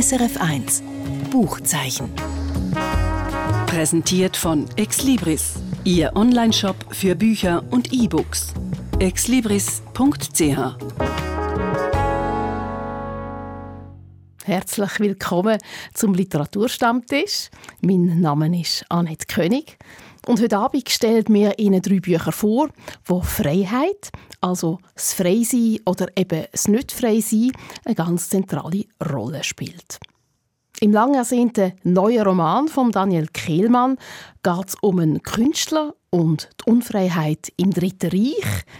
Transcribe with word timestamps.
SRF 0.00 0.36
1 0.40 0.82
Buchzeichen. 1.32 2.08
Präsentiert 3.66 4.36
von 4.36 4.66
Exlibris, 4.76 5.54
Ihr 5.82 6.14
Onlineshop 6.14 6.76
für 6.94 7.16
Bücher 7.16 7.64
und 7.70 7.92
E-Books. 7.92 8.54
exlibris.ch 9.00 10.76
Herzlich 14.44 15.00
willkommen 15.00 15.58
zum 15.94 16.14
Literaturstammtisch. 16.14 17.50
Mein 17.80 18.20
Name 18.20 18.60
ist 18.60 18.84
Annette 18.88 19.26
König. 19.26 19.78
Und 20.28 20.42
heute 20.42 20.58
Abend 20.58 20.90
stellt 20.90 21.30
mir 21.30 21.58
Ihnen 21.58 21.80
drei 21.80 22.00
Bücher 22.00 22.32
vor, 22.32 22.68
wo 23.06 23.22
Freiheit, 23.22 24.10
also 24.42 24.78
das 24.92 25.14
Freisein 25.14 25.78
oder 25.86 26.08
eben 26.18 26.44
das 26.52 26.68
Nicht-Freisein, 26.68 27.52
eine 27.86 27.94
ganz 27.94 28.28
zentrale 28.28 28.84
Rolle 29.10 29.42
spielt. 29.42 29.98
Im 30.80 30.92
lang 30.92 31.14
ersehnten 31.14 31.72
neuen 31.82 32.20
Roman 32.20 32.68
von 32.68 32.92
Daniel 32.92 33.28
Kehlmann 33.28 33.96
geht 34.42 34.68
es 34.68 34.74
um 34.82 34.98
einen 34.98 35.22
Künstler 35.22 35.94
und 36.10 36.50
die 36.60 36.72
Unfreiheit 36.72 37.50
im 37.56 37.70
Dritten 37.70 38.10
Reich– 38.10 38.64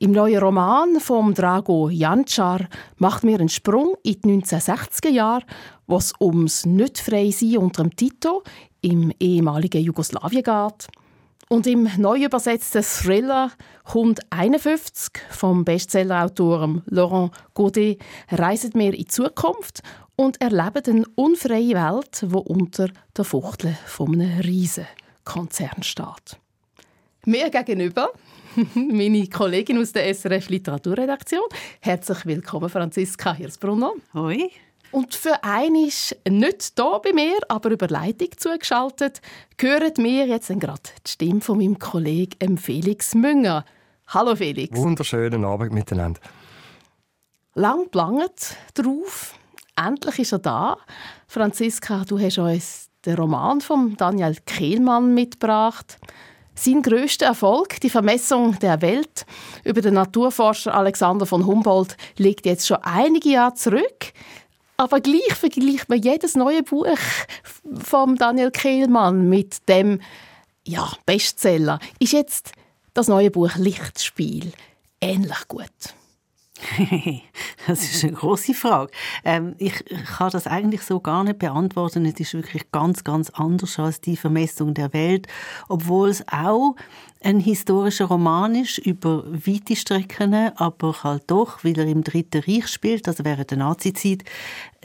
im 0.00 0.12
neuen 0.12 0.38
Roman 0.38 1.00
von 1.00 1.34
Drago 1.34 1.88
Jančar 1.88 2.68
macht 2.98 3.24
mir 3.24 3.40
einen 3.40 3.48
Sprung 3.48 3.96
in 4.04 4.20
die 4.24 4.28
1960er 4.28 5.08
Jahre, 5.08 5.42
wo 5.88 5.96
es 5.96 6.12
ums 6.20 6.64
nicht 6.64 6.98
frei 6.98 7.32
sein 7.32 7.58
unter 7.58 7.82
dem 7.82 7.96
Tito 7.96 8.44
im 8.80 9.12
ehemaligen 9.18 9.82
Jugoslawien. 9.82 10.72
Und 11.48 11.66
im 11.66 11.88
neu 11.96 12.24
übersetzten 12.24 12.82
Thriller 12.82 13.50
Hund 13.94 14.20
51 14.30 15.12
vom 15.30 15.64
Bestsellerautor 15.64 16.82
Laurent 16.86 17.32
Godet 17.54 18.00
reisen 18.30 18.72
wir 18.74 18.92
in 18.92 18.98
die 18.98 19.06
Zukunft 19.06 19.82
und 20.14 20.40
erleben 20.42 20.82
eine 20.86 21.04
unfreie 21.14 21.74
Welt, 21.74 22.24
wo 22.26 22.40
unter 22.40 22.88
der 23.16 23.24
Fuchtel 23.24 23.78
von 23.86 24.20
einem 24.20 24.40
Riesenkonzern 24.40 25.82
steht. 25.82 26.38
Mir 27.24 27.48
gegenüber 27.50 28.10
meine 28.74 29.26
Kollegin 29.28 29.78
aus 29.78 29.92
der 29.92 30.12
SRF 30.12 30.50
Literaturredaktion. 30.50 31.44
Herzlich 31.80 32.26
willkommen, 32.26 32.68
Franziska 32.68 33.32
Hirsbrunner. 33.32 33.92
Hoi. 34.12 34.50
Und 34.90 35.14
für 35.14 35.44
einen 35.44 35.86
ist 35.86 36.16
nicht 36.26 36.72
hier 36.76 37.00
bei 37.02 37.12
mir, 37.12 37.38
aber 37.48 37.70
über 37.70 37.88
Leitung 37.88 38.28
zugeschaltet, 38.36 39.20
hören 39.60 39.92
wir 39.98 40.26
jetzt 40.26 40.48
gerade 40.48 40.80
die 41.06 41.10
Stimme 41.10 41.40
von 41.42 41.58
meinem 41.58 41.78
Kollegen 41.78 42.56
Felix 42.56 43.14
Münger. 43.14 43.64
Hallo 44.08 44.34
Felix. 44.34 44.76
Wunderschönen 44.78 45.44
Abend 45.44 45.72
miteinander. 45.72 46.20
Lang 47.54 47.90
gelangt 47.90 48.56
drauf. 48.74 49.34
Endlich 49.76 50.20
ist 50.20 50.32
er 50.32 50.38
da. 50.38 50.78
Franziska, 51.26 52.04
du 52.08 52.18
hast 52.18 52.38
uns 52.38 52.88
den 53.04 53.16
Roman 53.16 53.60
von 53.60 53.94
Daniel 53.96 54.36
Kehlmann 54.46 55.12
mitgebracht. 55.12 55.98
Sein 56.54 56.82
größter 56.82 57.26
Erfolg, 57.26 57.78
die 57.80 57.90
Vermessung 57.90 58.58
der 58.58 58.80
Welt 58.80 59.26
über 59.64 59.80
den 59.80 59.94
Naturforscher 59.94 60.74
Alexander 60.74 61.26
von 61.26 61.46
Humboldt, 61.46 61.96
liegt 62.16 62.46
jetzt 62.46 62.66
schon 62.66 62.78
einige 62.82 63.28
Jahre 63.28 63.54
zurück. 63.54 64.12
Aber 64.80 65.00
gleich 65.00 65.34
vergleicht 65.34 65.88
man 65.88 66.00
jedes 66.00 66.36
neue 66.36 66.62
Buch 66.62 66.86
von 67.82 68.14
Daniel 68.14 68.52
Kehlmann 68.52 69.28
mit 69.28 69.68
dem 69.68 70.00
ja, 70.64 70.92
Bestseller. 71.04 71.80
Ist 71.98 72.12
jetzt 72.12 72.52
das 72.94 73.08
neue 73.08 73.32
Buch 73.32 73.56
Lichtspiel 73.56 74.52
ähnlich 75.00 75.48
gut? 75.48 75.66
das 77.68 77.82
ist 77.82 78.02
eine 78.02 78.14
große 78.14 78.54
Frage. 78.54 78.90
Ähm, 79.24 79.54
ich 79.58 79.84
kann 80.16 80.30
das 80.30 80.46
eigentlich 80.46 80.82
so 80.82 81.00
gar 81.00 81.22
nicht 81.22 81.38
beantworten. 81.38 82.06
Es 82.06 82.18
ist 82.18 82.34
wirklich 82.34 82.72
ganz, 82.72 83.04
ganz 83.04 83.30
anders 83.30 83.78
als 83.78 84.00
die 84.00 84.16
Vermessung 84.16 84.74
der 84.74 84.92
Welt, 84.92 85.26
obwohl 85.68 86.08
es 86.08 86.24
auch 86.28 86.74
ein 87.22 87.40
historischer 87.40 88.06
Roman 88.06 88.54
ist 88.54 88.78
über 88.78 89.24
weite 89.26 89.76
Strecken, 89.76 90.34
aber 90.56 91.02
halt 91.02 91.24
doch, 91.26 91.62
weil 91.64 91.78
er 91.78 91.86
im 91.86 92.04
Dritten 92.04 92.42
Reich 92.46 92.68
spielt, 92.68 93.06
also 93.08 93.24
während 93.24 93.50
der 93.50 93.58
Nazizeit, 93.58 94.24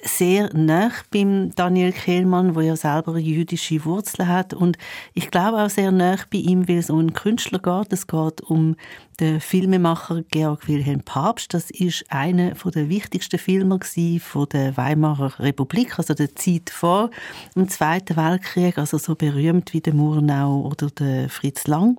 sehr 0.04 0.50
nah 0.54 0.92
beim 1.12 1.52
Daniel 1.56 1.92
Kehlmann, 1.92 2.56
wo 2.56 2.62
ja 2.62 2.76
selber 2.76 3.18
jüdische 3.18 3.86
Wurzeln 3.86 4.28
hat 4.28 4.54
und 4.54 4.78
ich 5.14 5.32
glaube 5.32 5.64
auch 5.64 5.70
sehr 5.70 5.92
nah 5.92 6.18
bei 6.32 6.40
ihm, 6.40 6.68
weil 6.68 6.78
es 6.78 6.90
um 6.90 7.00
einen 7.00 7.14
Künstler 7.14 7.60
geht. 7.60 7.94
Es 7.94 8.08
geht 8.08 8.42
um 8.42 8.76
den 9.20 9.40
Filmemacher 9.40 10.24
Georg 10.24 10.68
Wilhelm 10.68 11.02
Papst. 11.02 11.54
Das 11.54 11.70
ist 11.70 12.06
einer 12.10 12.52
der 12.52 12.90
wichtigsten 12.90 13.40
Filmer 13.40 13.80
von 14.20 14.50
der 14.50 14.76
Weimarer 14.76 15.40
Republik, 15.40 15.98
also 15.98 16.14
der 16.14 16.36
Zeit 16.36 16.70
vor 16.70 17.10
dem 17.56 17.70
Zweiten 17.70 18.18
Weltkrieg, 18.18 18.78
also 18.78 18.98
so 18.98 19.16
berühmt 19.16 19.74
wie 19.74 19.82
der 19.82 19.94
Murnau 19.94 20.62
oder 20.62 20.90
der 20.90 21.30
Fritz 21.30 21.68
Lang. 21.68 21.98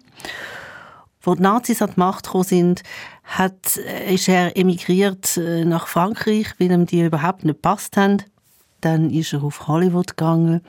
Wo 1.23 1.35
die 1.35 1.43
Nazis 1.43 1.81
an 1.81 1.93
die 1.95 2.01
Macht 2.01 2.25
gekommen 2.25 2.45
sind, 2.45 2.83
hat, 3.25 3.79
äh, 3.79 4.15
ist 4.15 4.29
er 4.29 4.57
emigriert 4.57 5.37
äh, 5.37 5.65
nach 5.65 5.89
Frankreich, 5.89 6.47
weil 6.59 6.71
ihm 6.71 6.87
die 6.87 7.03
überhaupt 7.03 7.45
nicht 7.45 7.63
passt 7.63 7.97
haben. 7.97 8.23
Dann 8.81 9.11
ist 9.11 9.33
er 9.33 9.43
auf 9.43 9.67
Hollywood 9.67 10.17
gegangen 10.17 10.61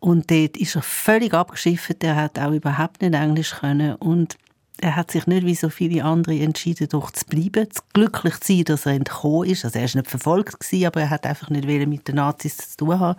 und 0.00 0.30
dort 0.30 0.56
ist 0.56 0.76
er 0.76 0.82
völlig 0.82 1.34
abgeschifft. 1.34 2.02
Er 2.02 2.16
hat 2.16 2.38
auch 2.38 2.52
überhaupt 2.52 3.02
nicht 3.02 3.14
Englisch 3.14 3.54
können 3.60 3.94
und 3.96 4.36
er 4.80 4.96
hat 4.96 5.10
sich 5.10 5.26
nicht 5.26 5.46
wie 5.46 5.54
so 5.54 5.68
viele 5.68 6.04
andere 6.04 6.38
entschieden, 6.38 6.88
doch 6.88 7.10
zu 7.10 7.24
bleiben, 7.26 7.68
glücklich 7.92 8.40
zu 8.40 8.54
sein, 8.54 8.64
dass 8.64 8.86
er 8.86 8.92
entkommen 8.92 9.48
ist. 9.48 9.64
Also 9.64 9.78
er 9.78 9.84
ist 9.84 9.94
nicht 9.94 10.10
verfolgt 10.10 10.56
aber 10.84 11.02
er 11.02 11.10
hat 11.10 11.26
einfach 11.26 11.48
nicht 11.48 11.66
mit 11.66 12.08
den 12.08 12.16
Nazis 12.16 12.56
zu 12.56 12.76
tun 12.78 12.98
haben. 12.98 13.18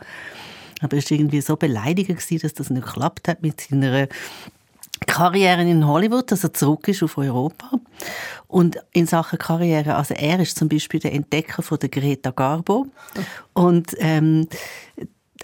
Aber 0.82 0.98
er 0.98 1.04
war 1.04 1.12
irgendwie 1.12 1.42
so 1.42 1.56
beleidigt 1.56 2.44
dass 2.44 2.54
das 2.54 2.70
nicht 2.70 2.86
geklappt 2.86 3.28
hat 3.28 3.42
mit 3.42 3.62
seiner 3.62 4.08
Karriere 5.02 5.62
in 5.62 5.88
Hollywood, 5.88 6.32
dass 6.32 6.44
er 6.44 6.54
zurück 6.54 6.88
ist 6.88 7.04
auf 7.04 7.18
Europa. 7.18 7.72
Und 8.48 8.78
in 8.94 9.08
Sachen 9.08 9.40
Karriere, 9.40 9.96
also 9.96 10.14
er 10.14 10.40
ist 10.40 10.58
zum 10.58 10.70
Beispiel 10.70 11.00
der 11.00 11.14
Entdecker 11.14 11.62
von 11.62 11.80
der 11.80 11.90
Greta 11.90 12.32
Garbo. 12.32 12.88
Und 13.54 13.96
ähm, 14.00 14.48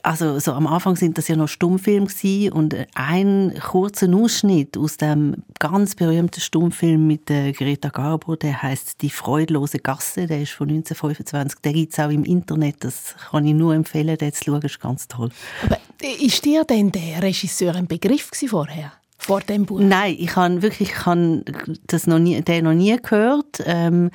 also 0.03 0.39
so 0.39 0.53
am 0.53 0.67
Anfang 0.67 0.95
sind 0.95 1.17
das 1.17 1.27
ja 1.27 1.35
noch 1.35 1.47
Stummfilme 1.47 2.07
gewesen, 2.07 2.53
und 2.53 2.75
ein 2.95 3.53
kurzer 3.61 4.07
Ausschnitt 4.13 4.77
aus 4.77 4.97
dem 4.97 5.43
ganz 5.59 5.95
berühmten 5.95 6.41
Stummfilm 6.41 7.05
mit 7.05 7.29
der 7.29 7.51
Greta 7.53 7.89
Garbo, 7.89 8.35
der 8.35 8.61
heißt 8.61 9.01
Die 9.01 9.09
freudlose 9.09 9.79
Gasse, 9.79 10.27
der 10.27 10.41
ist 10.41 10.53
von 10.53 10.69
1925, 10.69 11.59
der 11.61 11.73
gibt 11.73 11.93
es 11.93 11.99
auch 11.99 12.09
im 12.09 12.23
Internet, 12.23 12.83
das 12.83 13.15
kann 13.29 13.45
ich 13.45 13.53
nur 13.53 13.75
empfehlen, 13.75 14.17
den 14.17 14.33
zu 14.33 14.45
schauen, 14.45 14.61
ist 14.61 14.79
ganz 14.79 15.07
toll. 15.07 15.29
Aber 15.63 15.77
ist 16.19 16.45
dir 16.45 16.63
denn 16.63 16.91
der 16.91 17.21
Regisseur 17.21 17.75
ein 17.75 17.87
Begriff 17.87 18.31
vorher? 18.47 18.93
Vor 19.21 19.39
dem 19.41 19.65
Buch? 19.67 19.79
Nein, 19.79 20.15
ich 20.17 20.35
habe 20.35 20.63
wirklich 20.63 20.89
ich 20.89 21.05
habe 21.05 21.43
das 21.85 22.07
noch 22.07 22.17
nie, 22.17 22.41
den 22.41 22.63
noch 22.63 22.73
nie 22.73 22.97
gehört. 22.97 23.61
Ähm, 23.65 24.09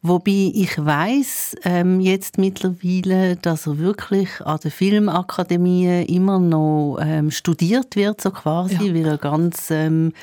wobei 0.00 0.50
ich 0.54 0.82
weiß 0.82 1.56
ähm, 1.64 2.00
jetzt 2.00 2.38
mittlerweile, 2.38 3.36
dass 3.36 3.66
er 3.66 3.78
wirklich 3.78 4.40
an 4.40 4.58
der 4.64 4.70
Filmakademie 4.70 6.04
immer 6.04 6.38
noch 6.38 6.98
ähm, 7.02 7.30
studiert 7.30 7.96
wird, 7.96 8.22
so 8.22 8.30
quasi, 8.30 8.86
ja. 8.86 8.94
weil 8.94 9.06
er 9.06 9.18
ganz 9.18 9.70
ähm, 9.70 10.14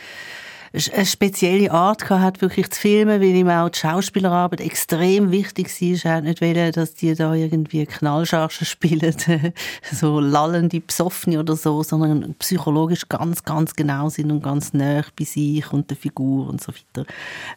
eine 0.73 1.05
spezielle 1.05 1.71
Art 1.71 2.09
hat, 2.09 2.41
wirklich 2.41 2.71
zu 2.71 2.81
filmen, 2.81 3.21
weil 3.21 3.35
ihm 3.35 3.47
auch 3.47 3.69
die 3.69 3.77
Schauspielerarbeit 3.77 4.59
extrem 4.59 5.29
wichtig 5.29 5.69
war. 5.69 6.11
Er 6.11 6.17
hat 6.17 6.23
nicht 6.23 6.41
wollen, 6.41 6.71
dass 6.71 6.95
die 6.95 7.13
da 7.13 7.33
irgendwie 7.35 7.85
Knallchargen 7.85 8.65
spielen, 8.65 9.15
so 9.91 10.19
lallende 10.19 10.81
Psoffene 10.81 11.39
oder 11.39 11.55
so, 11.55 11.83
sondern 11.83 12.33
psychologisch 12.39 13.07
ganz, 13.07 13.43
ganz 13.43 13.75
genau 13.75 14.09
sind 14.09 14.31
und 14.31 14.41
ganz 14.41 14.73
nah 14.73 15.03
bei 15.17 15.25
sich 15.25 15.71
und 15.71 15.91
der 15.91 15.97
Figur 15.97 16.49
und 16.49 16.59
so 16.59 16.71
weiter. 16.73 17.07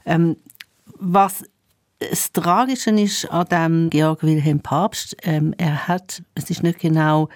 Ähm, 0.04 0.37
was 0.98 1.44
das 1.98 2.33
Tragische 2.33 2.91
ist 2.91 3.31
an 3.31 3.47
dem 3.47 3.91
Georg 3.91 4.22
Wilhelm 4.22 4.60
Papst, 4.60 5.16
ähm, 5.22 5.54
er 5.57 5.89
hat, 5.89 6.22
es 6.34 6.51
ist 6.51 6.62
nicht 6.62 6.80
genau 6.80 7.30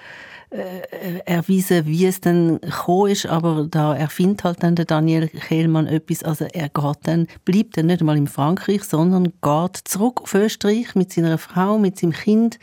äh, 0.50 1.20
erwiesen, 1.26 1.87
wie 1.87 2.06
es 2.06 2.20
dann 2.20 2.61
gekommen 2.61 3.12
ist, 3.12 3.26
aber 3.26 3.69
da 3.70 3.94
erfindet 3.94 4.44
halt 4.44 4.62
dann 4.62 4.75
der 4.75 4.85
Daniel 4.85 5.29
Kehlmann 5.29 5.87
etwas, 5.87 6.25
also 6.25 6.44
er 6.47 6.69
geht 6.69 6.99
dann, 7.05 7.29
bleibt 7.44 7.76
dann 7.76 7.87
nicht 7.87 8.00
einmal 8.00 8.17
in 8.17 8.26
Frankreich, 8.26 8.82
sondern 8.82 9.32
geht 9.41 9.76
zurück 9.85 10.23
auf 10.23 10.35
Österreich 10.35 10.94
mit 10.97 11.12
seiner 11.12 11.38
Frau, 11.38 11.79
mit 11.79 11.99
seinem 11.99 12.12
Kind. 12.12 12.58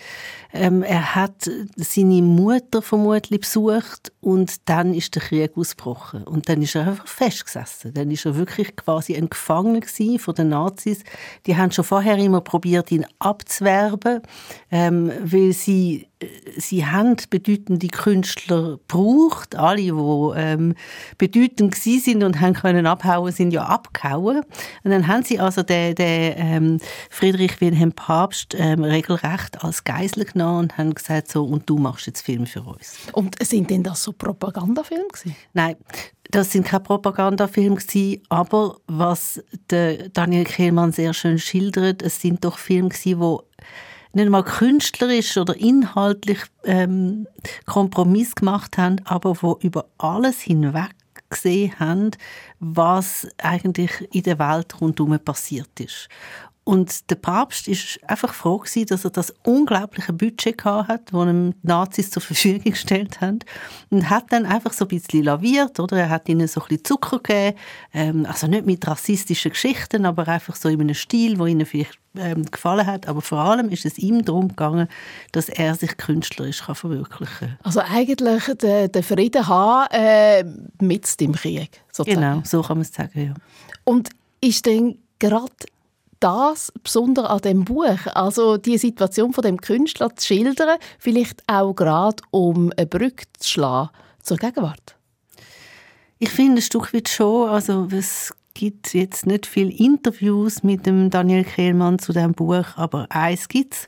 Ähm, 0.54 0.84
er 0.84 1.16
hat 1.16 1.50
seine 1.78 2.22
Mutter 2.22 2.82
vermutlich 2.82 3.42
besucht 3.42 4.12
und 4.28 4.68
dann 4.68 4.94
ist 4.94 5.16
der 5.16 5.22
Krieg 5.22 5.52
ausgebrochen 5.56 6.26
und 6.26 6.50
dann 6.50 6.62
ist 6.62 6.76
er 6.76 6.86
einfach 6.86 7.08
festgesessen. 7.08 7.94
Dann 7.94 8.12
ist 8.12 8.26
er 8.26 8.36
wirklich 8.36 8.76
quasi 8.76 9.16
ein 9.16 9.30
Gefangener 9.30 9.80
von 10.20 10.36
den 10.36 10.50
Nazis. 10.50 11.06
Die 11.46 11.56
haben 11.56 11.72
schon 11.72 11.86
vorher 11.86 12.18
immer 12.18 12.42
probiert, 12.42 12.92
ihn 12.92 13.06
abzuwerben, 13.20 14.22
ähm, 14.70 15.14
weil 15.24 15.54
sie 15.54 16.10
sie 16.58 16.86
haben 16.86 17.16
bedeutende 17.30 17.88
Künstler 17.88 18.80
gebraucht. 18.88 19.56
Alle, 19.56 19.82
die 19.82 19.92
ähm, 20.36 20.74
bedeutend 21.18 21.76
gewesen 21.76 22.02
sind 22.02 22.24
und 22.24 22.42
haben 22.42 22.54
können 22.54 22.88
abhauen, 22.88 23.32
sind 23.32 23.52
ja 23.52 23.64
abgehauen. 23.64 24.42
Und 24.84 24.92
dann 24.92 25.08
haben 25.08 25.24
sie 25.24 25.40
also 25.40 25.64
den, 25.64 25.96
den 25.96 26.34
ähm, 26.38 26.78
Friedrich 27.10 27.62
Wilhelm 27.62 27.92
Papst 27.92 28.56
ähm, 28.58 28.84
regelrecht 28.84 29.64
als 29.64 29.84
Geisel 29.84 30.26
genommen 30.26 30.60
und 30.60 30.78
haben 30.78 30.94
gesagt 30.94 31.30
so 31.30 31.46
und 31.46 31.70
du 31.70 31.78
machst 31.78 32.08
jetzt 32.08 32.22
Filme 32.22 32.48
für 32.48 32.62
uns. 32.62 32.98
Und 33.14 33.36
sind 33.44 33.70
denn 33.70 33.84
das 33.84 34.04
so 34.04 34.12
Propagandafilme 34.18 35.08
gewesen? 35.08 35.36
Nein, 35.54 35.76
das 36.32 36.52
sind 36.52 36.66
keine 36.66 36.84
Propagandafilme 36.84 37.76
aber 38.30 38.78
was 38.88 39.44
Daniel 39.68 40.44
Kehlmann 40.46 40.92
sehr 40.92 41.14
schön 41.14 41.40
schildert, 41.40 42.02
es 42.02 42.22
sind 42.22 42.44
doch 42.44 42.58
Filme 42.58 42.90
wo 43.18 43.44
nicht 44.14 44.30
mal 44.30 44.44
künstlerisch 44.44 45.38
oder 45.38 45.56
inhaltlich 45.56 46.40
ähm, 46.64 47.28
Kompromiss 47.66 48.36
gemacht 48.36 48.78
haben, 48.78 48.98
aber 49.06 49.42
wo 49.42 49.60
über 49.62 49.86
alles 49.98 50.42
hinweg 50.42 50.96
gesehen 51.30 51.78
haben, 51.80 52.12
was 52.60 53.28
eigentlich 53.38 54.08
in 54.12 54.24
der 54.24 54.40
Welt 54.40 54.80
rundherum 54.82 55.20
passiert 55.20 55.80
ist. 55.80 56.10
Und 56.68 57.10
der 57.10 57.16
Papst 57.16 57.70
ist 57.70 57.98
einfach 58.06 58.34
froh 58.34 58.58
gewesen, 58.58 58.88
dass 58.88 59.06
er 59.06 59.12
das 59.12 59.34
unglaubliche 59.46 60.12
Budget 60.12 60.66
hat, 60.66 61.14
das 61.14 61.28
ihm 61.28 61.54
die 61.54 61.68
Nazis 61.68 62.12
zur 62.12 62.22
Verfügung 62.22 62.74
gestellt 62.74 63.22
haben. 63.22 63.40
Und 63.90 64.10
hat 64.10 64.26
dann 64.34 64.46
einfach 64.46 64.74
so 64.74 64.84
ein 64.84 64.90
bisschen 64.90 65.24
laviert, 65.24 65.80
oder? 65.80 65.96
Er 65.96 66.10
hat 66.10 66.28
ihnen 66.28 66.46
so 66.50 66.60
ein 66.60 66.68
bisschen 66.68 66.84
Zucker 66.84 67.20
gegeben. 67.20 67.58
Ähm, 67.94 68.26
also 68.26 68.48
nicht 68.48 68.66
mit 68.66 68.86
rassistischen 68.86 69.52
Geschichten, 69.52 70.06
aber 70.06 70.28
einfach 70.28 70.58
so 70.58 70.68
in 70.68 70.82
einem 70.82 70.94
Stil, 70.94 71.40
wo 71.40 71.46
ihnen 71.46 71.66
vielleicht 71.66 71.98
ähm, 72.18 72.44
gefallen 72.44 72.86
hat. 72.86 73.08
Aber 73.08 73.22
vor 73.22 73.38
allem 73.38 73.70
ist 73.70 73.86
es 73.86 73.98
ihm 73.98 74.26
darum 74.26 74.50
gegangen, 74.50 74.90
dass 75.32 75.48
er 75.48 75.74
sich 75.74 75.96
künstlerisch 75.96 76.64
kann 76.64 76.76
verwirklichen 76.76 77.48
kann. 77.48 77.60
Also 77.64 77.80
eigentlich 77.80 78.44
den, 78.44 78.92
den 78.92 79.04
Frieden 79.04 79.48
haben 79.48 79.88
äh, 79.92 80.44
mit 80.82 81.18
dem 81.22 81.32
Krieg, 81.32 81.82
sozusagen. 81.94 82.22
Genau, 82.22 82.42
so 82.44 82.62
kann 82.62 82.76
man 82.76 82.82
es 82.82 82.94
sagen, 82.94 83.26
ja. 83.26 83.34
Und 83.86 84.10
ist 84.42 84.66
denn 84.66 84.98
gerade 85.20 85.54
das 86.20 86.72
Besondere 86.84 87.30
an 87.30 87.40
dem 87.40 87.66
Buch, 87.66 88.06
also 88.14 88.58
die 88.58 88.78
Situation 88.78 89.34
von 89.34 89.44
dem 89.44 89.60
Künstler 89.60 90.16
zu 90.16 90.28
schildern, 90.28 90.78
vielleicht 91.00 91.44
auch 91.48 91.74
gerade 91.74 92.24
um 92.32 92.72
eine 92.76 92.88
Brücke 92.88 93.26
zu 93.38 93.50
schlagen 93.50 93.90
zur 94.22 94.38
Gegenwart? 94.38 94.96
Ich 96.20 96.30
finde 96.30 96.60
ein 96.60 96.62
Stück 96.62 96.94
weit 96.94 97.10
schon, 97.10 97.50
also 97.50 97.88
es 97.92 98.34
gibt 98.54 98.94
jetzt 98.94 99.28
nicht 99.28 99.46
viele 99.46 99.72
Interviews 99.72 100.64
mit 100.64 100.86
dem 100.86 101.10
Daniel 101.10 101.44
Kehlmann 101.44 102.00
zu 102.00 102.12
dem 102.12 102.34
Buch, 102.34 102.66
aber 102.76 103.06
eins 103.10 103.48
gibt's 103.48 103.88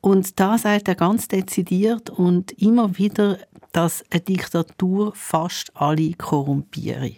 und 0.00 0.40
da 0.40 0.56
sagt 0.56 0.88
er 0.88 0.94
ganz 0.94 1.28
dezidiert 1.28 2.08
und 2.08 2.52
immer 2.52 2.96
wieder 2.96 3.38
dass 3.72 4.04
eine 4.10 4.20
Diktatur 4.20 5.12
fast 5.14 5.70
alle 5.76 6.12
korrumpiere. 6.14 7.12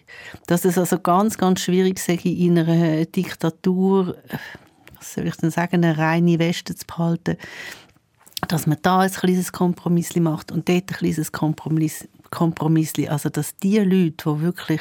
Dass 0.46 0.64
es 0.64 0.76
also 0.76 0.98
ganz, 0.98 1.38
ganz 1.38 1.60
schwierig 1.60 1.98
sei, 1.98 2.14
in 2.14 2.58
einer 2.58 3.06
Diktatur, 3.06 4.16
was 4.96 5.14
soll 5.14 5.26
ich 5.26 5.36
denn 5.36 5.50
sagen, 5.50 5.84
eine 5.84 5.96
reine 5.96 6.38
Weste 6.38 6.74
zu 6.74 6.86
behalten, 6.86 7.36
dass 8.48 8.66
man 8.66 8.78
da 8.82 9.00
ein 9.00 9.10
kleines 9.10 9.52
Kompromiss 9.52 10.14
macht 10.16 10.52
und 10.52 10.68
dort 10.68 10.90
ein 10.90 10.96
kleines 10.96 11.32
Kompromiss, 11.32 12.08
Kompromiss. 12.30 12.92
Also 13.08 13.28
dass 13.28 13.56
die 13.56 13.78
Leute, 13.78 14.34
die 14.34 14.40
wirklich 14.40 14.80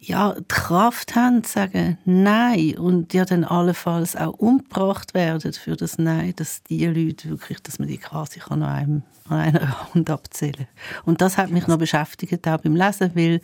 ja, 0.00 0.34
die 0.34 0.44
Kraft 0.48 1.14
haben, 1.16 1.44
zu 1.44 1.52
sagen 1.52 1.98
Nein. 2.04 2.76
Und 2.78 3.12
ja 3.14 3.24
dann 3.24 3.44
allenfalls 3.44 4.16
auch 4.16 4.34
umgebracht 4.34 5.14
werden 5.14 5.52
für 5.52 5.76
das 5.76 5.98
Nein, 5.98 6.34
dass 6.36 6.62
die 6.64 6.86
Leute 6.86 7.30
wirklich, 7.30 7.60
dass 7.60 7.78
man 7.78 7.88
die 7.88 7.98
quasi 7.98 8.40
an, 8.48 8.62
einem, 8.62 9.02
an 9.28 9.38
einer 9.38 9.94
Hand 9.94 10.10
abzählen 10.10 10.68
Und 11.04 11.20
das 11.20 11.36
hat 11.36 11.50
mich 11.50 11.66
noch 11.66 11.78
beschäftigt, 11.78 12.46
auch 12.46 12.58
beim 12.58 12.76
Lesen, 12.76 13.10
weil 13.14 13.40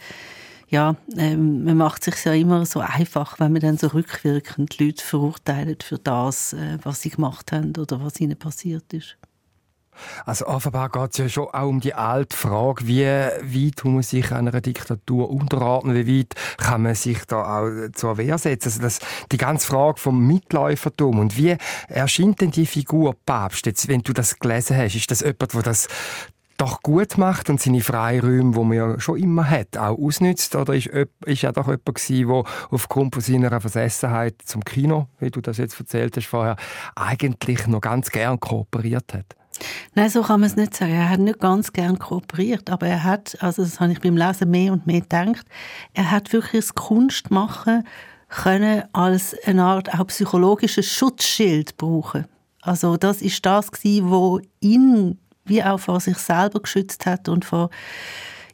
ja, 0.68 0.96
ähm, 1.16 1.64
man 1.64 1.76
macht 1.76 2.02
sich 2.02 2.24
ja 2.24 2.32
immer 2.32 2.64
so 2.66 2.80
einfach, 2.80 3.38
wenn 3.38 3.52
man 3.52 3.60
dann 3.60 3.78
so 3.78 3.88
rückwirkend 3.88 4.80
Leute 4.80 5.04
verurteilt 5.04 5.82
für 5.82 5.98
das, 5.98 6.52
äh, 6.52 6.78
was 6.82 7.02
sie 7.02 7.10
gemacht 7.10 7.52
haben 7.52 7.72
oder 7.76 8.02
was 8.02 8.20
ihnen 8.20 8.36
passiert 8.36 8.92
ist. 8.92 9.16
Also 10.25 10.46
offenbar 10.46 10.88
geht 10.88 11.12
es 11.12 11.19
ja 11.19 11.29
schon 11.29 11.49
auch 11.49 11.69
um 11.69 11.81
die 11.81 11.94
alte 11.94 12.37
Frage, 12.37 12.87
wie 12.87 13.05
weit 13.05 13.85
muss 13.85 13.93
man 13.93 14.02
sich 14.02 14.32
einer 14.32 14.61
Diktatur 14.61 15.31
unterordnen, 15.31 15.94
wie 15.94 16.20
weit 16.20 16.35
kann 16.58 16.82
man 16.82 16.94
sich 16.94 17.25
da 17.26 17.61
auch 17.61 17.70
zur 17.93 18.17
Wehr 18.19 18.38
setzen. 18.38 18.69
Also 18.69 18.82
das, 18.82 18.99
die 19.32 19.37
ganze 19.37 19.67
Frage 19.67 20.00
vom 20.00 20.26
Mitläufertum 20.26 21.19
und 21.19 21.37
wie 21.37 21.56
erscheint 21.88 22.41
denn 22.41 22.50
die 22.50 22.67
Figur 22.67 23.14
Papst, 23.26 23.67
jetzt, 23.67 23.88
wenn 23.88 24.02
du 24.02 24.12
das 24.12 24.38
gelesen 24.38 24.76
hast, 24.76 24.94
ist 24.94 25.11
das 25.11 25.20
jemand, 25.20 25.55
der 25.55 25.62
das 25.62 25.88
doch 26.56 26.82
gut 26.82 27.19
macht 27.19 27.50
und 27.50 27.61
seine 27.61 27.81
Freiräume, 27.81 28.52
die 28.52 28.64
man 28.64 28.73
ja 28.73 29.00
schon 29.00 29.19
immer 29.19 29.49
hat, 29.49 29.76
auch 29.76 29.99
ausnützt? 29.99 30.55
Oder 30.55 30.75
ist, 30.75 30.87
ist 30.87 31.44
er 31.44 31.52
doch 31.52 31.67
jemand 31.67 31.85
gewesen, 31.87 32.29
der 32.29 32.44
aufgrund 32.70 33.14
von 33.14 33.23
seiner 33.23 33.61
Versessenheit 33.61 34.37
zum 34.44 34.64
Kino, 34.64 35.08
wie 35.19 35.31
du 35.31 35.40
das 35.40 35.58
jetzt 35.58 35.79
erzählt 35.79 36.17
hast 36.17 36.26
vorher, 36.26 36.56
eigentlich 36.94 37.67
noch 37.67 37.81
ganz 37.81 38.11
gern 38.11 38.38
kooperiert 38.38 39.14
hat? 39.14 39.37
Nein, 39.94 40.10
so 40.10 40.22
kann 40.22 40.40
man 40.40 40.48
es 40.48 40.56
nicht 40.56 40.74
sagen. 40.74 40.92
Er 40.92 41.10
hat 41.10 41.20
nicht 41.20 41.38
ganz 41.38 41.72
gern 41.72 41.98
kooperiert, 41.98 42.70
aber 42.70 42.86
er 42.86 43.04
hat, 43.04 43.36
also 43.40 43.62
das 43.62 43.80
habe 43.80 43.92
ich 43.92 44.00
beim 44.00 44.16
Lesen 44.16 44.50
mehr 44.50 44.72
und 44.72 44.86
mehr 44.86 45.00
gedacht, 45.00 45.46
er 45.92 46.10
hat 46.10 46.32
wirklich 46.32 46.66
das 46.66 46.74
Kunstmachen 46.74 47.84
können 48.28 48.82
als 48.92 49.36
eine 49.44 49.62
Art 49.62 49.94
auch 49.94 50.06
psychologisches 50.08 50.86
Schutzschild 50.86 51.76
brauchen. 51.76 52.26
Also 52.62 52.96
das 52.96 53.22
ist 53.22 53.44
das 53.46 53.70
gewesen, 53.70 54.10
wo 54.10 54.40
ihn 54.60 55.18
wie 55.44 55.62
auch 55.62 55.78
vor 55.78 56.00
sich 56.00 56.16
selber 56.16 56.60
geschützt 56.60 57.06
hat 57.06 57.28
und 57.28 57.44
vor 57.44 57.70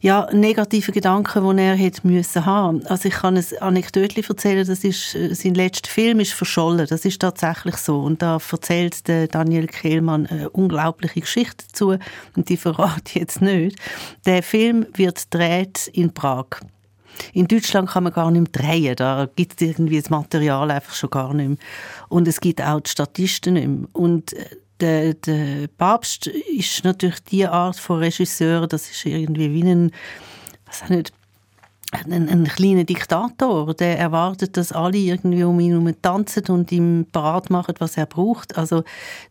ja, 0.03 0.29
negative 0.33 0.93
Gedanken, 0.93 1.57
die 1.57 1.63
er 1.63 1.75
hätte 1.75 2.07
müssen 2.07 2.47
haben. 2.47 2.87
Also 2.87 3.09
ich 3.09 3.15
kann 3.15 3.37
ein 3.37 3.45
Anekdötchen 3.61 4.25
erzählen, 4.27 4.67
das 4.67 4.83
ist, 4.83 5.15
äh, 5.15 5.35
sein 5.35 5.55
letzter 5.55 5.91
Film 5.91 6.21
ist 6.21 6.33
verschollen, 6.33 6.87
das 6.89 7.05
ist 7.05 7.21
tatsächlich 7.21 7.77
so. 7.77 8.01
Und 8.01 8.23
da 8.23 8.39
erzählt 8.51 9.07
der 9.09 9.29
Daniel 9.29 9.67
Kehlmann 9.67 10.27
eine 10.27 10.49
unglaubliche 10.51 11.21
Geschichte 11.21 11.65
dazu 11.67 11.97
und 12.35 12.49
die 12.49 12.57
verrate 12.57 13.03
ich 13.09 13.15
jetzt 13.15 13.43
nicht. 13.43 13.77
Der 14.25 14.43
Film 14.43 14.87
wird 14.95 15.31
gedreht 15.31 15.89
in 15.93 16.15
Prag. 16.15 16.47
In 17.35 17.47
Deutschland 17.47 17.91
kann 17.91 18.05
man 18.05 18.15
gar 18.15 18.31
nicht 18.31 18.41
mehr 18.41 18.71
drehen, 18.71 18.97
da 18.97 19.29
gibt 19.37 19.61
es 19.61 19.69
irgendwie 19.69 20.01
das 20.01 20.09
Material 20.09 20.71
einfach 20.71 20.95
schon 20.95 21.11
gar 21.11 21.35
nicht 21.35 21.49
mehr. 21.49 21.59
Und 22.09 22.27
es 22.27 22.41
gibt 22.41 22.63
auch 22.63 22.81
die 22.81 22.91
Statisten 22.91 23.55
nicht 23.55 23.69
mehr. 23.69 23.89
Und 23.93 24.33
äh, 24.33 24.47
der, 24.81 25.15
der 25.15 25.69
Papst 25.69 26.27
ist 26.27 26.85
natürlich 26.85 27.23
die 27.25 27.47
Art 27.47 27.77
von 27.77 27.99
Regisseur, 27.99 28.67
das 28.67 28.91
ist 28.91 29.05
irgendwie 29.07 29.53
wie 29.53 29.71
ein, 29.71 29.93
was 30.67 30.89
nicht, 30.89 31.13
ein, 31.93 32.29
ein 32.29 32.45
kleiner 32.45 32.85
Diktator, 32.85 33.75
der 33.75 33.99
erwartet, 33.99 34.57
dass 34.57 34.73
alle 34.73 34.97
irgendwie 34.97 35.43
um 35.43 35.59
ihn 35.59 35.71
herum 35.71 35.95
tanzen 36.01 36.45
und 36.49 36.71
ihm 36.71 37.07
parat 37.11 37.51
machen, 37.51 37.75
was 37.79 37.97
er 37.97 38.07
braucht. 38.07 38.57
Also 38.57 38.85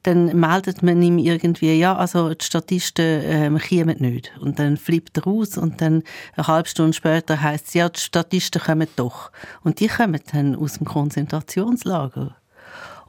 dann 0.03 0.37
meldet 0.37 0.83
man 0.83 1.01
ihm 1.01 1.17
irgendwie, 1.17 1.73
ja, 1.73 1.95
also 1.95 2.33
die 2.33 2.43
Statisten 2.43 3.21
ähm, 3.23 3.59
kommen 3.59 3.97
nicht. 3.99 4.33
Und 4.41 4.59
dann 4.59 4.75
flippt 4.75 5.17
er 5.17 5.23
raus 5.23 5.57
und 5.57 5.81
dann 5.81 6.03
eine 6.35 6.47
halbe 6.47 6.67
Stunde 6.67 6.93
später 6.93 7.41
heißt 7.41 7.67
es, 7.67 7.73
ja, 7.75 7.87
die 7.87 7.99
Statisten 7.99 8.61
kommen 8.61 8.87
doch. 8.97 9.31
Und 9.63 9.79
die 9.79 9.87
kommen 9.87 10.19
dann 10.33 10.55
aus 10.55 10.79
dem 10.79 10.85
Konzentrationslager. 10.85 12.35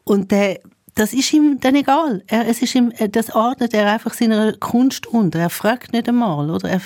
Und 0.05 0.31
der 0.31 0.61
das 1.01 1.15
ist 1.15 1.33
ihm 1.33 1.59
dann 1.61 1.77
egal. 1.77 2.23
Er, 2.27 2.47
es 2.47 2.61
ist 2.61 2.75
ihm, 2.75 2.93
das 3.13 3.35
ordnet 3.35 3.73
er 3.73 3.91
einfach 3.91 4.13
seiner 4.13 4.53
Kunst 4.53 5.07
unter. 5.07 5.39
Er 5.39 5.49
fragt 5.49 5.95
nicht 5.95 6.07
einmal, 6.07 6.51
oder? 6.51 6.69
Er, 6.69 6.83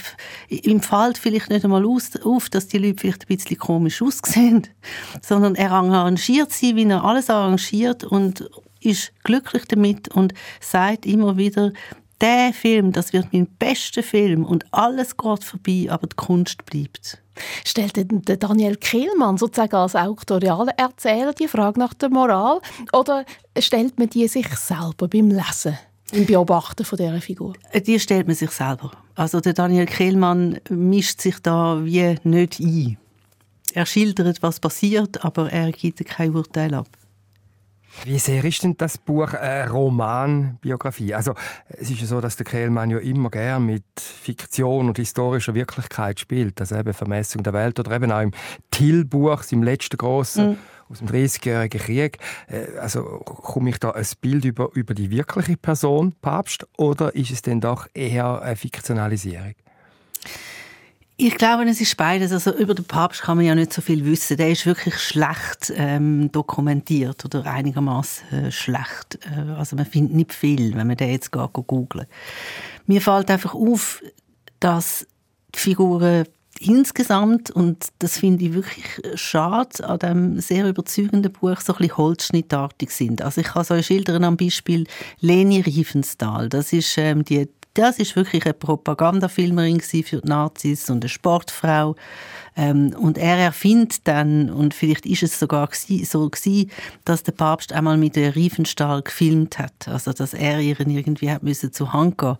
ihm 0.49 0.80
fällt 0.83 1.18
vielleicht 1.18 1.50
nicht 1.50 1.64
einmal 1.64 1.85
aus, 1.85 2.14
auf, 2.23 2.49
dass 2.49 2.68
die 2.68 2.78
Leute 2.78 3.00
vielleicht 3.00 3.25
ein 3.25 3.37
bisschen 3.37 3.59
komisch 3.59 4.00
aussehen, 4.00 4.68
sondern 5.21 5.56
er 5.56 5.73
arrangiert 5.73 6.52
sie, 6.52 6.76
wie 6.76 6.88
er 6.88 7.02
alles 7.02 7.28
arrangiert 7.28 8.04
und 8.04 8.49
ist 8.80 9.12
glücklich 9.25 9.64
damit 9.66 10.06
und 10.14 10.33
sagt 10.61 11.06
immer 11.06 11.37
wieder, 11.37 11.73
der 12.21 12.52
Film, 12.52 12.92
das 12.92 13.12
wird 13.12 13.33
mein 13.33 13.49
bester 13.59 14.04
Film 14.04 14.44
und 14.44 14.64
alles 14.73 15.16
geht 15.16 15.42
vorbei, 15.42 15.88
aber 15.88 16.06
die 16.06 16.14
Kunst 16.14 16.64
bleibt. 16.66 17.24
Stellt 17.64 17.97
der 17.97 18.37
Daniel 18.37 18.76
Kehlmann 18.76 19.38
sozusagen 19.38 19.76
als 19.76 19.97
auktorialer 19.97 20.73
Erzähler 20.76 21.33
die 21.33 21.49
Frage 21.49 21.79
nach 21.81 21.95
der 21.95 22.11
Moral 22.11 22.61
oder 22.93 23.25
stellt 23.59 23.99
man 23.99 24.11
die 24.11 24.29
sich 24.29 24.49
selber 24.57 25.09
beim 25.09 25.31
Lesen? 25.31 25.79
Im 26.12 26.26
Beobachten 26.26 26.85
von 26.85 26.99
dieser 26.99 27.21
Figur? 27.21 27.55
Die 27.75 27.99
stellt 27.99 28.26
man 28.26 28.37
sich 28.37 28.50
selber. 28.50 28.93
Also 29.14 29.41
der 29.41 29.53
Daniel 29.53 29.87
Kehlmann 29.87 30.61
mischt 30.69 31.21
sich 31.21 31.41
da 31.41 31.85
wie 31.85 32.17
nicht 32.25 32.61
ein. 32.61 32.99
Er 33.73 33.87
schildert, 33.87 34.43
was 34.43 34.61
passiert, 34.61 35.25
aber 35.25 35.50
er 35.50 35.73
gibt 35.73 36.05
kein 36.05 36.35
Urteil 36.35 36.75
ab. 36.75 36.87
Wie 38.03 38.19
sehr 38.19 38.45
ist 38.45 38.63
denn 38.63 38.77
das 38.77 38.99
Buch 38.99 39.33
eine 39.33 39.71
Romanbiografie? 39.71 41.15
Also 41.15 41.35
es 41.69 41.91
ist 41.91 42.01
ja 42.01 42.07
so, 42.07 42.21
dass 42.21 42.37
der 42.37 42.45
Kehlmann 42.45 42.91
ja 42.91 42.99
immer 42.99 43.31
gern 43.31 43.65
mit 43.65 43.85
Fiktion 43.97 44.89
und 44.89 44.99
historischer 44.99 45.55
Wirklichkeit 45.55 46.21
spielt, 46.21 46.61
also 46.61 46.77
eben 46.77 46.93
Vermessung 46.93 47.43
der 47.43 47.53
Welt 47.53 47.79
oder 47.79 47.93
eben 47.93 48.13
auch 48.13 48.21
im 48.21 48.33
Till-Buch, 48.71 49.43
seinem 49.43 49.63
letzten 49.63 49.97
grossen 49.97 50.53
mm. 50.53 50.59
aus 50.91 50.99
dem 50.99 51.09
30-jährigen 51.09 51.81
Krieg. 51.81 52.19
Äh, 52.49 52.79
also 52.79 53.03
komme 53.03 53.71
ich 53.71 53.79
da 53.79 53.93
ein 53.93 54.07
Bild 54.21 54.45
über, 54.45 54.71
über 54.75 54.95
die 54.95 55.11
wirkliche 55.11 55.57
Person, 55.57 56.15
Papst, 56.21 56.67
oder 56.77 57.15
ist 57.15 57.31
es 57.31 57.43
denn 57.43 57.61
doch 57.61 57.87
eher 57.95 58.43
eine 58.43 58.57
Fiktionalisierung? 58.57 59.55
Ich 61.16 61.37
glaube, 61.37 61.64
es 61.64 61.80
ist 61.80 61.97
beides. 61.97 62.33
Also 62.33 62.52
über 62.52 62.75
den 62.75 62.87
Papst 62.87 63.23
kann 63.23 63.37
man 63.37 63.47
ja 63.47 63.54
nicht 63.54 63.73
so 63.73 63.80
viel 63.80 64.04
wissen. 64.04 64.37
Der 64.37 64.50
ist 64.50 64.66
wirklich 64.66 64.99
schlecht 64.99 65.73
ähm, 65.76 66.33
dokumentiert 66.33 67.25
oder 67.25 67.47
einigermaßen 67.47 68.47
äh, 68.47 68.50
schlecht. 68.50 69.21
Äh, 69.33 69.52
also 69.52 69.76
man 69.76 69.87
findet 69.87 70.16
nicht 70.16 70.35
viel, 70.35 70.75
wenn 70.75 70.88
man 70.88 70.97
den 70.97 71.12
jetzt 71.12 71.30
geht, 71.30 71.52
googelt. 71.52 72.09
Mir 72.87 73.00
fällt 73.00 73.30
einfach 73.30 73.54
auf, 73.54 74.02
dass 74.59 75.06
die 75.54 75.59
Figuren 75.61 76.25
insgesamt, 76.59 77.50
und 77.50 77.88
das 78.00 78.18
finde 78.18 78.47
ich 78.47 78.54
wirklich 78.54 78.85
schade, 79.14 79.88
an 79.88 79.99
diesem 79.99 80.40
sehr 80.40 80.68
überzeugenden 80.68 81.33
Buch 81.33 81.61
so 81.61 81.75
ein 81.75 81.78
bisschen 81.78 81.97
holzschnittartig 81.97 82.90
sind. 82.90 83.23
Also 83.23 83.40
ich 83.40 83.49
kann 83.49 83.66
euch 83.71 83.87
schildern 83.87 84.25
am 84.25 84.37
Beispiel 84.37 84.87
Leni 85.21 85.61
Riefenstahl. 85.61 86.49
Das 86.49 86.73
ist 86.73 86.99
ähm, 86.99 87.25
die 87.25 87.49
das 87.75 87.99
ist 87.99 88.16
wirklich 88.16 88.45
eine 88.45 88.54
Propagandafilmerin 88.54 89.81
für 89.81 90.21
die 90.21 90.28
Nazis 90.28 90.88
und 90.90 91.02
eine 91.02 91.09
Sportfrau. 91.09 91.97
Ähm, 92.57 92.95
und 92.99 93.19
er 93.19 93.37
erfindet 93.37 94.07
dann, 94.07 94.51
und 94.51 94.75
vielleicht 94.75 95.07
ist 95.07 95.23
es 95.23 95.39
sogar 95.39 95.69
so 95.73 96.31
gewesen, 96.31 96.71
dass 97.05 97.23
der 97.23 97.33
Papst 97.33 97.73
einmal 97.73 97.97
mit 97.97 98.17
der 98.17 98.37
Riefenstahl 98.37 99.03
gefilmt 99.03 99.59
hat. 99.59 99.89
Also, 99.89 100.13
dass 100.13 100.35
er 100.35 100.61
ihren 100.61 100.91
irgendwie 100.91 101.31
hat 101.31 101.43
müssen 101.43 101.73
zu 101.73 101.93
Hand 101.93 102.19
gehen. 102.19 102.37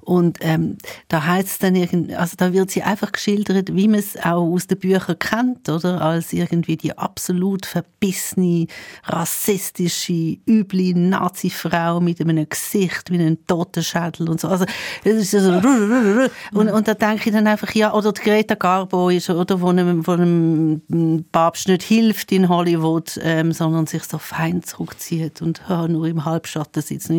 Und 0.00 0.38
ähm, 0.40 0.78
da 1.08 1.24
heißt 1.26 1.62
dann 1.62 1.74
irgendwie, 1.74 2.14
also 2.16 2.34
da 2.36 2.52
wird 2.52 2.70
sie 2.70 2.82
einfach 2.82 3.12
geschildert, 3.12 3.74
wie 3.76 3.86
man 3.86 4.00
es 4.00 4.16
auch 4.16 4.42
aus 4.42 4.66
den 4.66 4.78
Büchern 4.78 5.18
kennt, 5.18 5.68
oder? 5.68 6.00
Als 6.00 6.32
irgendwie 6.32 6.76
die 6.76 6.96
absolut 6.96 7.66
verbissene, 7.66 8.66
rassistische, 9.04 10.38
üble 10.48 10.94
Nazi-Frau 10.94 12.00
mit 12.00 12.20
einem 12.20 12.48
Gesicht 12.48 13.10
wie 13.10 13.20
einem 13.20 13.46
Totenschädel 13.46 14.28
und 14.30 14.40
so. 14.40 14.48
Also, 14.48 14.64
das 15.04 15.14
ist 15.14 15.30
so, 15.32 15.52
und, 16.58 16.70
und 16.70 16.88
da 16.88 16.94
denke 16.94 17.28
ich 17.28 17.32
dann 17.32 17.46
einfach, 17.46 17.72
ja, 17.74 17.92
oder 17.92 18.12
die 18.12 18.22
Greta 18.22 18.54
Garbo 18.54 19.10
ist, 19.10 19.28
oder, 19.28 19.49
wo 19.58 19.68
einem, 19.68 20.06
wo 20.06 20.12
einem 20.12 21.24
Papst 21.32 21.68
nicht 21.68 21.82
hilft 21.82 22.32
in 22.32 22.48
Hollywood, 22.48 23.18
ähm, 23.22 23.52
sondern 23.52 23.86
sich 23.86 24.04
so 24.04 24.18
fein 24.18 24.62
zurückzieht 24.62 25.42
und 25.42 25.62
ja, 25.68 25.88
nur 25.88 26.06
im 26.06 26.24
Halbschatten 26.24 26.82
sitzt. 26.82 27.10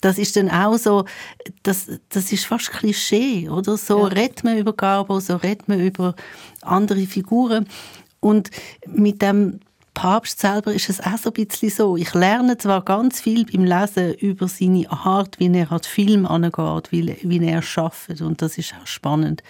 Das 0.00 0.18
ist 0.18 0.36
dann 0.36 0.50
auch 0.50 0.76
so, 0.76 1.04
das, 1.62 1.86
das 2.10 2.32
ist 2.32 2.44
fast 2.44 2.70
Klischee, 2.70 3.48
oder? 3.48 3.76
So 3.76 4.02
ja. 4.02 4.08
redet 4.08 4.44
man 4.44 4.58
über 4.58 4.72
Garbo, 4.72 5.20
so 5.20 5.36
redet 5.36 5.68
man 5.68 5.80
über 5.80 6.14
andere 6.62 7.06
Figuren. 7.06 7.66
Und 8.20 8.50
mit 8.86 9.22
dem 9.22 9.60
Papst 9.98 10.38
selber 10.38 10.72
ist 10.72 10.88
es 10.90 11.00
auch 11.00 11.18
so 11.18 11.30
ein 11.30 11.44
bisschen 11.44 11.70
so. 11.70 11.96
Ich 11.96 12.14
lerne 12.14 12.56
zwar 12.56 12.84
ganz 12.84 13.20
viel 13.20 13.44
beim 13.44 13.64
Lesen 13.64 14.14
über 14.14 14.46
seine 14.46 14.88
Art, 14.92 15.40
wie 15.40 15.52
er 15.52 15.72
an 15.72 15.82
Film 15.82 16.24
angeht, 16.24 16.92
wie, 16.92 17.16
wie 17.22 17.44
er 17.44 17.62
schafft 17.62 18.20
und 18.20 18.40
das 18.40 18.58
ist 18.58 18.74
auch 18.80 18.86
spannend. 18.86 19.42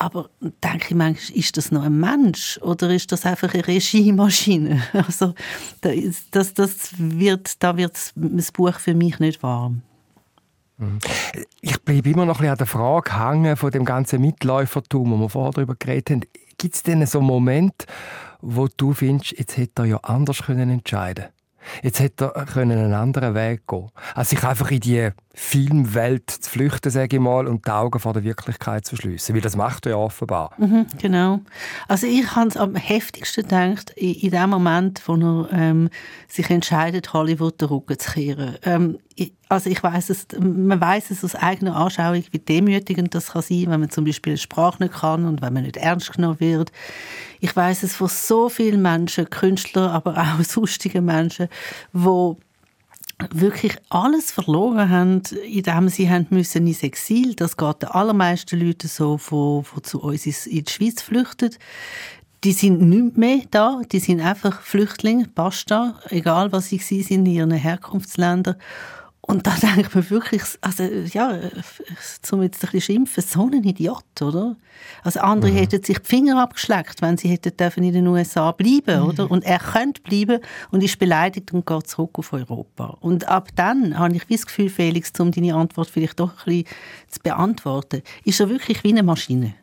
Aber 0.00 0.30
denke 0.40 0.86
ich 0.88 0.94
manchmal, 0.94 1.38
ist 1.38 1.58
das 1.58 1.70
noch 1.70 1.82
ein 1.82 2.00
Mensch 2.00 2.58
oder 2.62 2.88
ist 2.88 3.12
das 3.12 3.26
einfach 3.26 3.52
eine 3.52 3.66
Regiemaschine? 3.66 4.82
Also 4.94 5.34
das, 6.30 6.54
das 6.54 6.94
wird, 6.96 7.62
da 7.62 7.76
wird 7.76 7.92
das 8.16 8.52
Buch 8.52 8.78
für 8.78 8.94
mich 8.94 9.18
nicht 9.18 9.42
warm. 9.42 9.82
Mhm. 10.78 11.00
Ich 11.60 11.78
bleibe 11.82 12.08
immer 12.08 12.24
noch 12.24 12.36
ein 12.36 12.40
bisschen 12.40 12.52
an 12.52 12.56
der 12.56 12.66
Frage 12.66 13.18
hängen 13.18 13.56
von 13.58 13.70
dem 13.72 13.84
ganzen 13.84 14.22
Mitläufertum, 14.22 15.10
wo 15.10 15.16
wir 15.18 15.28
vorher 15.28 15.52
darüber 15.52 15.74
geredet 15.78 16.10
haben. 16.10 16.22
Gibt 16.56 16.76
es 16.76 16.82
denn 16.82 17.04
so 17.04 17.18
einen 17.18 17.26
Moment, 17.26 17.84
wo 18.40 18.68
du 18.74 18.94
findest, 18.94 19.38
jetzt 19.38 19.58
hätte 19.58 19.82
er 19.82 19.86
ja 19.86 19.96
anders 19.98 20.44
können 20.44 20.70
entscheiden 20.70 21.26
Jetzt 21.82 22.00
hätte 22.00 22.32
er 22.34 22.56
einen 22.56 22.94
anderen 22.94 23.34
Weg 23.34 23.66
gehen 23.66 23.90
Also 24.14 24.30
sich 24.30 24.44
einfach 24.44 24.70
in 24.70 24.80
die 24.80 25.10
Filmwelt 25.32 26.28
zu 26.28 26.50
flüchten, 26.50 26.90
sage 26.90 27.16
ich 27.16 27.22
mal, 27.22 27.46
und 27.46 27.64
die 27.64 27.70
Augen 27.70 28.00
vor 28.00 28.12
der 28.12 28.24
Wirklichkeit 28.24 28.84
zu 28.84 28.96
schließen. 28.96 29.34
Weil 29.34 29.42
das 29.42 29.54
macht 29.54 29.86
er 29.86 29.92
ja 29.92 29.96
offenbar. 29.96 30.52
Mhm, 30.58 30.86
genau. 31.00 31.40
Also 31.86 32.08
ich 32.08 32.34
habe 32.34 32.48
es 32.48 32.56
am 32.56 32.74
heftigsten 32.74 33.44
gedacht, 33.44 33.90
in, 33.90 34.14
in 34.14 34.30
dem 34.32 34.50
Moment, 34.50 35.02
wo 35.06 35.14
er 35.14 35.48
ähm, 35.52 35.88
sich 36.26 36.50
entscheidet, 36.50 37.12
Hollywood 37.12 37.60
den 37.60 37.68
Rücken 37.68 37.98
zu 37.98 38.10
kehren. 38.12 38.56
Ähm, 38.64 38.98
ich, 39.14 39.32
also 39.48 39.70
ich 39.70 39.80
weiß 39.80 40.10
es, 40.10 40.26
man 40.40 40.80
weiß 40.80 41.10
es 41.12 41.22
aus 41.22 41.36
eigener 41.36 41.76
Anschauung, 41.76 42.24
wie 42.32 42.38
demütigend 42.38 43.14
das 43.14 43.32
kann 43.32 43.42
sein, 43.42 43.66
wenn 43.68 43.80
man 43.80 43.90
zum 43.90 44.04
Beispiel 44.04 44.36
Sprache 44.36 44.82
nicht 44.82 44.94
kann 44.94 45.26
und 45.26 45.42
wenn 45.42 45.52
man 45.52 45.62
nicht 45.62 45.76
ernst 45.76 46.12
genommen 46.12 46.40
wird. 46.40 46.72
Ich 47.38 47.54
weiß 47.54 47.84
es 47.84 47.94
von 47.94 48.08
so 48.08 48.48
vielen 48.48 48.82
Menschen, 48.82 49.30
Künstler, 49.30 49.92
aber 49.92 50.16
auch 50.16 50.42
sonstigen 50.42 51.04
Menschen, 51.04 51.48
wo 51.92 52.38
wirklich 53.32 53.76
alles 53.88 54.30
verloren 54.30 54.88
haben, 54.88 55.22
indem 55.44 55.88
sie 55.88 56.08
haben 56.08 56.26
müssen 56.30 56.66
ins 56.66 56.82
Exil. 56.82 57.34
Das 57.34 57.56
geht 57.56 57.82
den 57.82 57.90
allermeisten 57.90 58.58
Leuten 58.58 58.88
so, 58.88 59.18
die, 59.18 59.82
zu 59.82 60.00
uns 60.00 60.46
in 60.46 60.64
die 60.64 60.70
Schweiz 60.70 61.02
flüchten. 61.02 61.50
Die 62.42 62.52
sind 62.52 62.80
nicht 62.80 63.18
mehr 63.18 63.42
da, 63.50 63.82
die 63.92 63.98
sind 63.98 64.20
einfach 64.20 64.62
Flüchtlinge, 64.62 65.28
basta, 65.34 66.00
egal 66.08 66.52
was 66.52 66.68
sie 66.68 66.78
sind 66.78 67.10
in 67.10 67.26
ihren 67.26 67.50
Herkunftsländern. 67.50 68.56
Und 69.22 69.46
da 69.46 69.54
denkt 69.74 69.94
man 69.94 70.08
wirklich, 70.10 70.42
also 70.60 70.82
ja, 70.82 71.38
zum 72.22 72.42
jetzt 72.42 72.64
ein 72.64 72.70
bisschen 72.70 72.80
schimpfen, 72.80 73.22
so 73.22 73.46
ein 73.46 73.62
Idiot, 73.64 74.22
oder? 74.22 74.56
Also 75.04 75.20
andere 75.20 75.52
mhm. 75.52 75.56
hätten 75.56 75.82
sich 75.82 75.98
die 75.98 76.08
Finger 76.08 76.40
abgeschleckt, 76.42 77.02
wenn 77.02 77.16
sie 77.16 77.28
hätten 77.28 77.56
dürfen 77.56 77.84
in 77.84 77.92
den 77.92 78.06
USA 78.06 78.52
bleiben, 78.52 79.02
mhm. 79.02 79.08
oder? 79.08 79.30
Und 79.30 79.44
er 79.44 79.58
könnte 79.58 80.00
bleiben 80.02 80.40
und 80.70 80.82
ist 80.82 80.98
beleidigt 80.98 81.52
und 81.52 81.66
geht 81.66 81.86
zurück 81.86 82.18
auf 82.18 82.32
Europa. 82.32 82.96
Und 83.00 83.28
ab 83.28 83.48
dann 83.56 83.98
habe 83.98 84.16
ich 84.16 84.26
das 84.26 84.46
Gefühl, 84.46 84.70
Felix, 84.70 85.12
um 85.20 85.30
deine 85.30 85.54
Antwort 85.54 85.90
vielleicht 85.90 86.18
doch 86.18 86.30
ein 86.46 86.64
bisschen 86.64 86.64
zu 87.08 87.20
beantworten, 87.20 88.02
ist 88.24 88.40
er 88.40 88.48
wirklich 88.48 88.82
wie 88.84 88.90
eine 88.90 89.02
Maschine. 89.02 89.54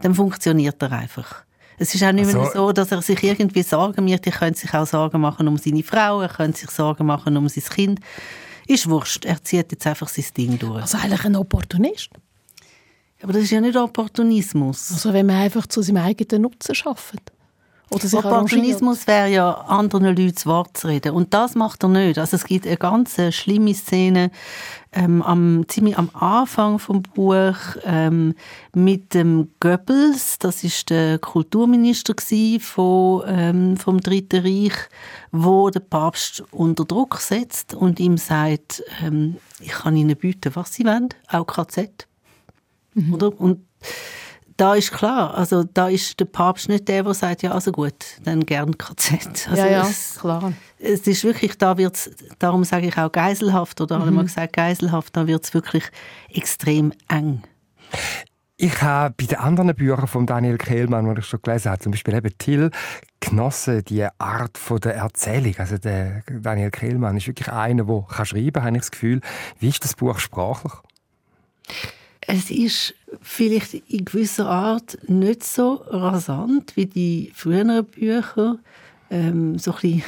Dann 0.00 0.14
funktioniert 0.14 0.82
er 0.82 0.92
einfach. 0.92 1.44
Es 1.78 1.94
ist 1.94 2.02
auch 2.02 2.12
nicht 2.12 2.26
mehr 2.26 2.40
also, 2.40 2.52
so, 2.52 2.72
dass 2.72 2.92
er 2.92 3.02
sich 3.02 3.22
irgendwie 3.22 3.62
Sorgen 3.62 4.04
macht. 4.04 4.26
Er 4.26 4.32
könnte 4.32 4.58
sich 4.58 4.74
auch 4.74 4.86
Sorgen 4.86 5.20
machen 5.20 5.48
um 5.48 5.56
seine 5.58 5.82
Frau, 5.82 6.20
er 6.20 6.28
könnte 6.28 6.58
sich 6.58 6.70
Sorgen 6.70 7.06
machen 7.06 7.36
um 7.36 7.48
sein 7.48 7.64
Kind 7.64 8.00
ist 8.70 8.88
wurscht, 8.88 9.24
er 9.24 9.42
zieht 9.42 9.72
jetzt 9.72 9.86
einfach 9.86 10.08
sein 10.08 10.24
Ding 10.36 10.58
durch. 10.58 10.82
Also 10.82 10.98
eigentlich 10.98 11.24
ein 11.24 11.36
Opportunist? 11.36 12.10
Aber 13.22 13.32
das 13.32 13.42
ist 13.42 13.50
ja 13.50 13.60
nicht 13.60 13.76
Opportunismus. 13.76 14.92
Also 14.92 15.12
wenn 15.12 15.26
man 15.26 15.36
einfach 15.36 15.66
zu 15.66 15.82
seinem 15.82 16.04
eigenen 16.04 16.42
Nutzen 16.42 16.74
schafft. 16.74 17.32
Opportunismus 17.90 19.06
wäre 19.08 19.28
ja, 19.28 19.52
anderen 19.52 20.04
Leuten 20.06 20.32
das 20.32 20.46
Wort 20.46 20.76
zu 20.76 20.86
reden. 20.86 21.12
Und 21.12 21.34
das 21.34 21.56
macht 21.56 21.82
er 21.82 21.88
nicht. 21.88 22.18
Also 22.18 22.36
es 22.36 22.44
gibt 22.44 22.66
eine 22.66 22.76
ganz 22.76 23.16
schlimme 23.30 23.74
Szene 23.74 24.30
ähm, 24.92 25.22
am, 25.22 25.64
ziemlich 25.68 25.96
am 25.96 26.10
Anfang 26.14 26.78
vom 26.78 27.02
Buch 27.02 27.56
ähm, 27.84 28.34
mit 28.74 29.14
dem 29.14 29.50
Goebbels. 29.60 30.38
Das 30.38 30.64
ist 30.64 30.90
der 30.90 31.18
Kulturminister 31.18 32.14
von, 32.60 33.22
ähm, 33.26 33.76
vom 33.76 34.00
Dritten 34.00 34.44
Reich, 34.44 34.74
wo 35.30 35.70
der 35.70 35.80
Papst 35.80 36.42
unter 36.50 36.84
Druck 36.84 37.18
setzt 37.18 37.74
und 37.74 38.00
ihm 38.00 38.16
sagt, 38.16 38.82
ähm, 39.02 39.36
ich 39.60 39.72
kann 39.72 39.96
Ihnen 39.96 40.16
bieten, 40.16 40.52
was 40.54 40.74
Sie 40.74 40.84
wollen, 40.84 41.10
auch 41.28 41.46
KZ. 41.46 42.08
Mhm. 42.94 43.14
Oder? 43.14 43.40
Und 43.40 43.64
da 44.56 44.74
ist 44.74 44.92
klar, 44.92 45.34
also 45.34 45.64
da 45.64 45.88
ist 45.88 46.20
der 46.20 46.26
Papst 46.26 46.68
nicht 46.68 46.86
der, 46.88 47.02
der 47.02 47.14
sagt, 47.14 47.42
ja, 47.42 47.52
also 47.52 47.72
gut, 47.72 47.94
dann 48.24 48.44
gern 48.44 48.76
KZ. 48.76 49.48
Also 49.48 49.62
ja, 49.62 49.68
ja, 49.68 49.90
klar. 50.18 50.52
Es 50.82 51.06
ist 51.06 51.24
wirklich, 51.24 51.58
da 51.58 51.76
wird's, 51.76 52.10
darum 52.38 52.64
sage 52.64 52.88
ich 52.88 52.96
auch 52.96 53.12
geiselhaft, 53.12 53.80
oder 53.80 53.98
mhm. 53.98 54.02
habe 54.02 54.10
mal 54.12 54.24
gesagt 54.24 54.54
geiselhaft, 54.54 55.16
da 55.16 55.26
wird 55.26 55.44
es 55.44 55.54
wirklich 55.54 55.84
extrem 56.32 56.92
eng. 57.08 57.42
Ich 58.56 58.82
habe 58.82 59.14
bei 59.16 59.24
den 59.24 59.38
anderen 59.38 59.74
Büchern 59.74 60.06
von 60.06 60.26
Daniel 60.26 60.58
Kehlmann, 60.58 61.14
die 61.14 61.20
ich 61.20 61.26
schon 61.26 61.40
gelesen 61.40 61.70
habe, 61.70 61.80
zum 61.80 61.92
Beispiel 61.92 62.14
eben 62.14 62.36
Till, 62.36 62.70
genossen 63.18 63.82
die 63.84 64.06
Art 64.18 64.58
von 64.58 64.78
der 64.80 64.96
Erzählung. 64.96 65.54
Also 65.56 65.78
der 65.78 66.22
Daniel 66.26 66.70
Kehlmann 66.70 67.16
ist 67.16 67.26
wirklich 67.26 67.50
einer, 67.50 67.84
der 67.84 68.04
kann 68.06 68.26
schreiben 68.26 68.52
kann, 68.52 68.64
habe 68.64 68.76
ich 68.76 68.82
das 68.82 68.90
Gefühl. 68.90 69.22
Wie 69.60 69.68
ist 69.68 69.82
das 69.82 69.96
Buch 69.96 70.18
sprachlich? 70.18 70.74
Es 72.20 72.50
ist 72.50 72.94
vielleicht 73.22 73.74
in 73.74 74.04
gewisser 74.04 74.48
Art 74.48 74.98
nicht 75.08 75.42
so 75.42 75.82
rasant 75.88 76.76
wie 76.76 76.86
die 76.86 77.32
früheren 77.34 77.86
Bücher, 77.86 78.58
ähm, 79.10 79.58
so 79.58 79.72
ein 79.72 79.78
bisschen, 79.80 80.02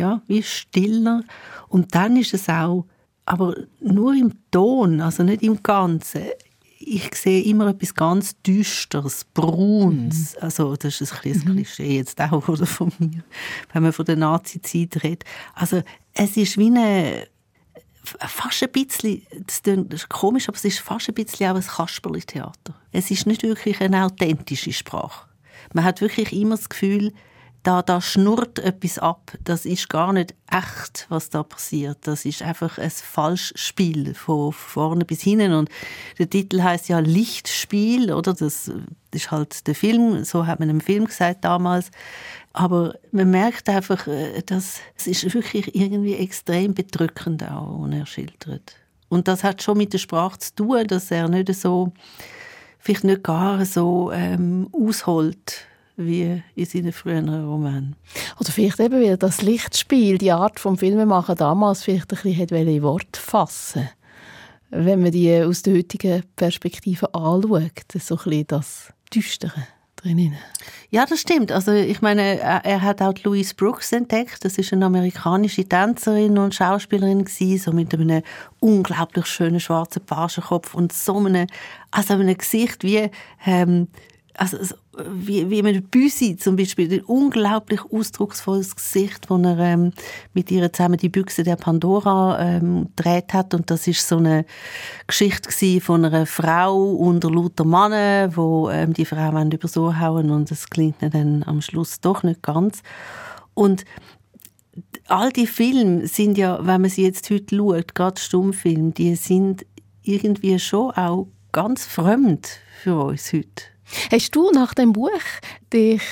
ja, 0.00 0.22
wie 0.26 0.42
stiller. 0.42 1.22
Und 1.68 1.94
dann 1.94 2.16
ist 2.16 2.34
es 2.34 2.48
auch, 2.48 2.86
aber 3.26 3.54
nur 3.80 4.14
im 4.14 4.32
Ton, 4.50 5.00
also 5.00 5.22
nicht 5.22 5.42
im 5.42 5.62
Ganzen, 5.62 6.22
ich 6.78 7.14
sehe 7.14 7.42
immer 7.44 7.68
etwas 7.68 7.94
ganz 7.94 8.40
Düsteres, 8.40 9.24
Bruns. 9.24 10.34
Mhm. 10.34 10.42
Also 10.42 10.76
das 10.76 11.00
ist 11.00 11.12
ein, 11.12 11.32
ein 11.32 11.38
mhm. 11.38 11.52
Klischee 11.52 11.98
jetzt 11.98 12.20
auch 12.20 12.48
oder 12.48 12.66
von 12.66 12.90
mir, 12.98 13.22
wenn 13.72 13.82
man 13.82 13.92
von 13.92 14.06
der 14.06 14.16
Nazi-Zeit 14.16 15.04
redet. 15.04 15.24
Also 15.54 15.82
es 16.14 16.36
ist 16.36 16.56
wie 16.56 16.66
eine 16.66 17.28
fast 18.02 18.62
ein 18.62 18.72
bisschen, 18.72 19.22
das 19.46 19.60
ist 20.02 20.08
komisch, 20.08 20.48
aber 20.48 20.56
es 20.56 20.64
ist 20.64 20.80
fast 20.80 21.08
ein 21.08 21.14
bisschen 21.14 21.50
auch 21.50 21.56
ein 21.56 21.62
Kasperli-Theater. 21.62 22.74
Es 22.92 23.10
ist 23.10 23.26
nicht 23.26 23.42
wirklich 23.42 23.80
eine 23.82 24.06
authentische 24.06 24.72
Sprache. 24.72 25.28
Man 25.74 25.84
hat 25.84 26.00
wirklich 26.00 26.32
immer 26.32 26.56
das 26.56 26.70
Gefühl, 26.70 27.12
da, 27.62 27.82
da 27.82 28.00
schnurrt 28.00 28.58
etwas 28.58 28.98
ab. 28.98 29.32
Das 29.44 29.66
ist 29.66 29.88
gar 29.88 30.12
nicht 30.12 30.34
echt, 30.50 31.06
was 31.10 31.28
da 31.28 31.42
passiert. 31.42 31.98
Das 32.02 32.24
ist 32.24 32.42
einfach 32.42 32.78
ein 32.78 32.90
Falschspiel 32.90 34.14
von 34.14 34.52
vorne 34.52 35.04
bis 35.04 35.20
hinten. 35.20 35.52
Und 35.52 35.68
der 36.18 36.30
Titel 36.30 36.62
heißt 36.62 36.88
ja 36.88 37.00
Lichtspiel, 37.00 38.12
oder? 38.12 38.32
Das 38.32 38.70
ist 39.12 39.30
halt 39.30 39.66
der 39.66 39.74
Film, 39.74 40.24
so 40.24 40.46
hat 40.46 40.60
man 40.60 40.70
im 40.70 40.80
Film 40.80 41.04
gesagt 41.04 41.44
damals. 41.44 41.90
Aber 42.52 42.94
man 43.12 43.30
merkt 43.30 43.68
einfach, 43.68 44.06
äh, 44.06 44.42
dass 44.44 44.80
es 44.96 45.06
ist 45.06 45.34
wirklich 45.34 45.74
irgendwie 45.74 46.14
extrem 46.14 46.74
bedrückend 46.74 47.44
auch, 47.44 47.82
was 47.82 47.92
er 47.92 48.06
schildert. 48.06 48.76
Und 49.08 49.28
das 49.28 49.44
hat 49.44 49.62
schon 49.62 49.78
mit 49.78 49.92
der 49.92 49.98
Sprache 49.98 50.38
zu 50.38 50.54
tun, 50.54 50.86
dass 50.86 51.10
er 51.10 51.28
nicht 51.28 51.52
so, 51.54 51.92
vielleicht 52.78 53.04
nicht 53.04 53.22
gar 53.22 53.64
so 53.66 54.10
ähm, 54.12 54.68
ausholt 54.72 55.66
wie 56.06 56.42
in 56.54 56.64
seinen 56.64 56.92
früheren 56.92 57.44
Romanen. 57.44 57.96
Oder 58.38 58.50
vielleicht 58.50 58.80
eben 58.80 59.00
wieder 59.00 59.16
das 59.16 59.42
Lichtspiel, 59.42 60.18
die 60.18 60.32
Art 60.32 60.60
vom 60.60 60.78
Filmemachen 60.78 61.36
damals 61.36 61.84
vielleicht 61.84 62.12
ein 62.12 62.22
bisschen 62.22 62.68
in 62.68 62.82
Wort 62.82 63.16
fassen 63.16 63.88
wenn 64.70 65.02
man 65.02 65.10
die 65.10 65.42
aus 65.42 65.62
der 65.62 65.74
heutigen 65.74 66.22
Perspektive 66.36 67.12
anschaut, 67.12 67.72
so 67.98 68.14
ein 68.14 68.24
bisschen 68.24 68.46
das 68.46 68.92
Düstere 69.12 69.66
drinnen. 69.96 70.36
Ja, 70.90 71.04
das 71.04 71.20
stimmt. 71.20 71.52
Also 71.52 71.72
ich 71.72 72.00
meine, 72.00 72.38
er 72.40 72.82
hat 72.82 73.02
auch 73.02 73.12
Louise 73.24 73.54
Brooks 73.54 73.92
entdeckt. 73.92 74.44
Das 74.44 74.56
ist 74.56 74.72
eine 74.72 74.86
amerikanische 74.86 75.64
Tänzerin 75.64 76.38
und 76.38 76.54
Schauspielerin 76.54 77.24
gewesen, 77.24 77.58
so 77.58 77.72
mit 77.72 77.92
einem 77.92 78.22
unglaublich 78.60 79.26
schönen 79.26 79.60
schwarzen 79.60 80.04
Pagenkopf 80.04 80.74
und 80.74 80.92
so 80.92 81.18
einem, 81.18 81.48
also 81.90 82.14
einem 82.14 82.38
Gesicht 82.38 82.82
wie 82.84 83.10
ähm, 83.44 83.88
also, 84.34 84.56
wie, 85.08 85.50
wie 85.50 85.62
mit 85.62 85.90
Büsi 85.90 86.36
zum 86.36 86.56
Beispiel, 86.56 86.92
ein 86.92 87.00
unglaublich 87.02 87.80
ausdrucksvolles 87.90 88.76
Gesicht, 88.76 89.30
wo 89.30 89.36
er 89.38 89.58
ähm, 89.58 89.92
mit 90.34 90.50
ihr 90.50 90.72
zusammen 90.72 90.96
die 90.96 91.08
Büchse 91.08 91.42
der 91.42 91.56
Pandora 91.56 92.38
ähm, 92.40 92.88
gedreht 92.96 93.32
hat 93.32 93.54
und 93.54 93.70
das 93.70 93.86
ist 93.86 94.06
so 94.06 94.16
eine 94.16 94.44
Geschichte 95.06 95.80
von 95.80 96.04
einer 96.04 96.26
Frau 96.26 96.92
unter 96.92 97.30
lauter 97.30 97.64
Mannen, 97.64 98.36
wo 98.36 98.70
ähm, 98.70 98.92
die 98.92 99.04
Frau 99.04 99.30
über 99.30 99.68
so 99.68 99.98
hauen 99.98 100.30
und 100.30 100.50
es 100.50 100.68
klingt 100.70 100.96
dann 101.00 101.42
am 101.44 101.60
Schluss 101.60 102.00
doch 102.00 102.22
nicht 102.22 102.42
ganz. 102.42 102.82
Und 103.54 103.84
all 105.08 105.30
die 105.30 105.46
Filme 105.46 106.06
sind 106.06 106.38
ja, 106.38 106.58
wenn 106.60 106.80
man 106.80 106.90
sie 106.90 107.04
jetzt 107.04 107.30
heute 107.30 107.56
schaut, 107.56 107.94
gerade 107.94 108.20
Stummfilme, 108.20 108.92
die 108.92 109.14
sind 109.16 109.66
irgendwie 110.02 110.58
schon 110.58 110.92
auch 110.92 111.28
ganz 111.52 111.86
fremd 111.86 112.48
für 112.82 112.96
uns 112.96 113.32
heute. 113.32 113.64
Hast 114.10 114.34
du 114.34 114.50
nach 114.50 114.74
dem 114.74 114.92
Buch 114.92 115.10
dich 115.72 116.02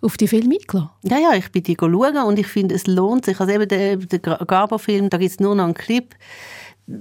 auf 0.00 0.16
die 0.16 0.28
Filme 0.28 0.54
eingeladen? 0.54 0.90
Ja, 1.02 1.18
ja, 1.18 1.34
ich 1.34 1.50
bin 1.50 1.62
die 1.62 1.76
schauen 1.78 2.16
und 2.16 2.38
ich 2.38 2.46
finde, 2.46 2.74
es 2.74 2.86
lohnt 2.86 3.24
sich. 3.24 3.40
Also 3.40 3.52
eben 3.52 3.68
der, 3.68 3.96
der 3.96 4.18
Gabo-Film, 4.20 5.10
da 5.10 5.18
gibt 5.18 5.32
es 5.32 5.40
nur 5.40 5.54
noch 5.54 5.64
einen 5.64 5.74
Clip. 5.74 6.14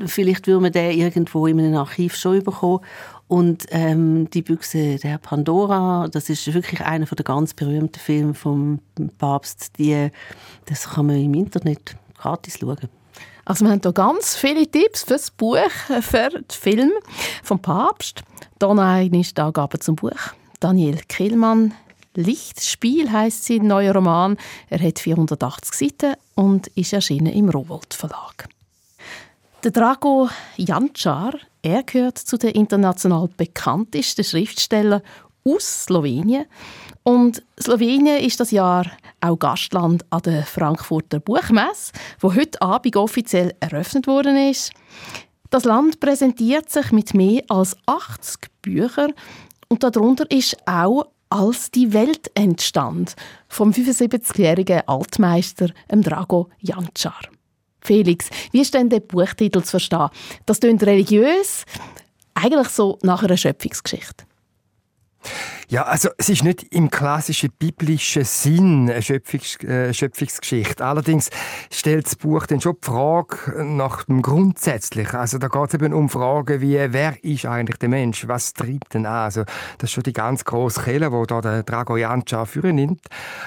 Vielleicht 0.05 0.48
würde 0.48 0.62
man 0.62 0.72
den 0.72 0.98
irgendwo 0.98 1.48
in 1.48 1.60
einem 1.60 1.75
Archiv 1.75 2.15
schon 2.15 2.43
bekommen. 2.43 2.84
Und 3.27 3.65
ähm, 3.72 4.29
die 4.29 4.41
Büchse 4.41 4.98
der 4.98 5.17
Pandora, 5.17 6.07
das 6.10 6.29
ist 6.29 6.53
wirklich 6.53 6.81
einer 6.81 7.05
der 7.05 7.24
ganz 7.24 7.53
berühmten 7.53 8.00
Filme 8.00 8.34
vom 8.34 8.79
Papst. 9.17 9.77
Die, 9.77 10.10
das 10.65 10.89
kann 10.89 11.07
man 11.07 11.17
im 11.17 11.34
Internet 11.34 11.96
gratis 12.17 12.60
schauen. 12.60 12.89
Also 13.48 13.63
wir 13.63 13.72
haben 13.72 13.80
hier 13.82 13.94
ganz 13.94 14.36
viele 14.36 14.70
Tipps 14.70 15.04
für 15.04 15.13
das 15.13 15.32
Buch, 15.32 15.58
für 16.01 16.30
den 16.30 16.44
Film 16.51 16.92
vom 17.44 17.62
Papst. 17.62 18.22
Hier 18.60 18.74
noch 18.74 18.84
eine 18.84 19.24
Angabe 19.38 19.80
zum 19.80 19.96
Buch. 19.96 20.12
Daniel 20.60 21.00
Killmann, 21.08 21.74
Lichtspiel 22.13 23.10
heißt 23.10 23.46
sein 23.46 23.66
neuer 23.66 23.94
Roman. 23.96 24.36
Er 24.70 24.82
hat 24.82 25.00
480 25.00 25.74
Seiten 25.74 26.16
und 26.36 26.68
ist 26.75 26.92
erschienen 26.92 27.32
im 27.32 27.48
Rowold 27.48 27.94
Verlag. 27.94 28.50
Der 29.63 29.72
Drago 29.72 30.27
Jančar, 30.58 31.36
er 31.62 31.84
gehört 31.84 32.18
zu 32.18 32.38
den 32.38 32.50
international 32.50 33.30
bekanntesten 33.38 34.25
Schriftstellern 34.25 35.01
aus 35.46 35.86
Slowenien. 35.86 36.48
Und 37.07 37.41
Slowenien 37.57 38.17
ist 38.19 38.41
das 38.41 38.51
Jahr 38.51 38.85
auch 39.21 39.39
Gastland 39.39 40.03
an 40.09 40.23
der 40.23 40.43
Frankfurter 40.43 41.21
Buchmesse, 41.21 41.93
wo 42.19 42.35
heute 42.35 42.61
Abend 42.61 42.97
offiziell 42.97 43.55
eröffnet 43.61 44.07
worden 44.07 44.35
ist. 44.35 44.73
Das 45.49 45.63
Land 45.63 46.01
präsentiert 46.01 46.69
sich 46.69 46.91
mit 46.91 47.13
mehr 47.13 47.43
als 47.47 47.77
80 47.85 48.51
Büchern 48.61 49.13
und 49.70 49.83
darunter 49.83 50.29
ist 50.29 50.57
auch 50.67 51.05
als 51.29 51.72
die 51.72 51.93
Welt 51.93 52.29
entstand 52.33 53.15
vom 53.48 53.72
75-jährigen 53.72 54.81
Altmeister 54.85 55.70
Drago 55.87 56.50
Jančar. 56.59 57.22
Felix, 57.79 58.29
wie 58.51 58.59
ist 58.59 58.74
denn 58.74 58.89
der 58.89 59.00
Buchtitel 59.00 59.63
zu 59.63 59.70
verstehen? 59.70 60.09
Das 60.46 60.59
klingt 60.59 60.83
religiös, 60.83 61.63
eigentlich 62.33 62.67
so 62.67 63.00
nach 63.01 63.24
einer 63.24 63.37
Schöpfungsgeschichte. 63.37 64.26
Ja, 65.70 65.83
also 65.83 66.07
es 66.18 66.29
ist 66.29 66.46
nicht 66.46 66.63
im 66.74 66.90
klassischen 66.90 67.50
biblischen 67.59 68.24
Sinn 68.24 68.90
eine 68.90 69.01
Schöpfungs 69.01 69.61
äh, 69.66 69.94
Schöpfungsgeschichte. 69.94 70.85
Allerdings 70.85 71.29
stellt 71.70 72.05
das 72.05 72.16
Buch 72.16 72.46
dann 72.46 72.61
schon 72.61 72.77
die 72.81 72.87
Frage 72.87 73.66
nach 73.66 74.05
dem 74.05 74.22
Grundsätzlichen. 74.22 75.20
Also 75.20 75.40
da 75.40 75.50
geht 75.50 75.68
es 75.68 75.74
eben 75.74 75.94
um 75.94 76.07
Fragen 76.07 76.61
wie, 76.61 76.77
wer 76.94 77.22
ist 77.22 77.46
eigentlich 77.46 77.79
der 77.79 77.90
Mensch? 77.90 78.29
Was 78.29 78.53
treibt 78.53 78.94
denn 78.94 79.05
an? 79.05 79.25
Also 79.25 79.44
das 79.77 79.90
ist 79.90 79.92
schon 79.92 80.03
die 80.03 80.13
ganz 80.13 80.46
grosse 80.46 80.83
Kelle, 80.83 81.09
die 81.09 81.27
da 81.27 81.42
der 81.42 81.63
Drago 81.63 81.98
Janca 81.98 82.46
führen 82.46 82.75
nimmt. 82.75 83.01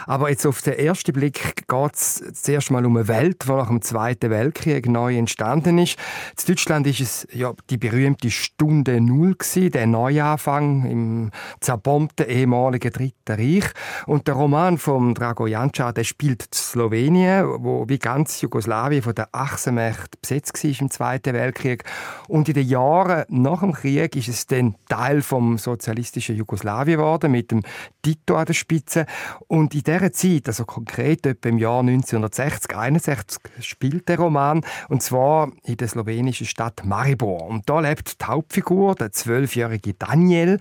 Aber 0.06 0.28
jetzt 0.28 0.44
auf 0.44 0.60
den 0.60 0.74
ersten 0.74 1.14
Blick 1.14 1.66
geht 1.66 1.94
es 1.94 2.22
zuerst 2.34 2.70
mal 2.70 2.84
um 2.84 2.98
eine 2.98 3.08
Welt, 3.08 3.44
die 3.46 3.50
nach 3.50 3.68
dem 3.68 3.80
Zweiten 3.80 4.28
Weltkrieg 4.28 4.86
neu 4.90 5.16
entstanden 5.16 5.78
ist. 5.78 5.96
In 6.38 6.46
Deutschland 6.48 6.86
ist 6.86 7.00
es 7.00 7.26
ja 7.32 7.54
die 7.70 7.78
berühmte 7.78 8.30
Stunde 8.30 9.00
Null 9.00 9.36
gewesen, 9.36 9.70
der 9.70 9.86
Neuanfang 9.86 10.84
im 10.84 11.30
zerbombten 11.70 12.26
ehemaligen 12.26 12.92
Dritten 12.92 13.36
Reich. 13.36 13.64
Und 14.06 14.26
der 14.26 14.34
Roman 14.34 14.76
von 14.76 15.14
Drago 15.14 15.46
Jančar, 15.46 15.92
der 15.92 16.02
spielt 16.02 16.42
in 16.42 16.52
Slowenien, 16.52 17.46
wo 17.58 17.88
wie 17.88 17.98
ganz 17.98 18.40
Jugoslawien 18.40 19.02
von 19.02 19.14
der 19.14 19.28
Achsenmächte 19.30 20.18
besetzt 20.20 20.64
war 20.64 20.80
im 20.80 20.90
Zweiten 20.90 21.32
Weltkrieg. 21.32 21.84
Und 22.26 22.48
in 22.48 22.54
den 22.54 22.66
Jahren 22.66 23.24
nach 23.28 23.60
dem 23.60 23.72
Krieg 23.72 24.16
ist 24.16 24.28
es 24.28 24.46
dann 24.48 24.74
Teil 24.88 25.22
vom 25.22 25.58
sozialistischen 25.58 26.36
Jugoslawien 26.36 26.98
geworden, 26.98 27.30
mit 27.30 27.52
dem 27.52 27.62
Tito 28.02 28.36
an 28.36 28.46
der 28.46 28.54
Spitze. 28.54 29.06
Und 29.46 29.72
in 29.74 29.82
dieser 29.84 30.12
Zeit, 30.12 30.48
also 30.48 30.64
konkret 30.64 31.24
etwa 31.24 31.48
im 31.48 31.58
Jahr 31.58 31.80
1960, 31.80 32.76
61 32.76 33.38
spielt 33.60 34.08
der 34.08 34.18
Roman, 34.18 34.62
und 34.88 35.02
zwar 35.02 35.52
in 35.64 35.76
der 35.76 35.86
slowenischen 35.86 36.46
Stadt 36.46 36.84
Maribor. 36.84 37.46
Und 37.46 37.68
da 37.68 37.78
lebt 37.78 38.20
die 38.20 38.24
Hauptfigur, 38.24 38.96
der 38.96 39.12
zwölfjährige 39.12 39.94
Daniel, 39.94 40.58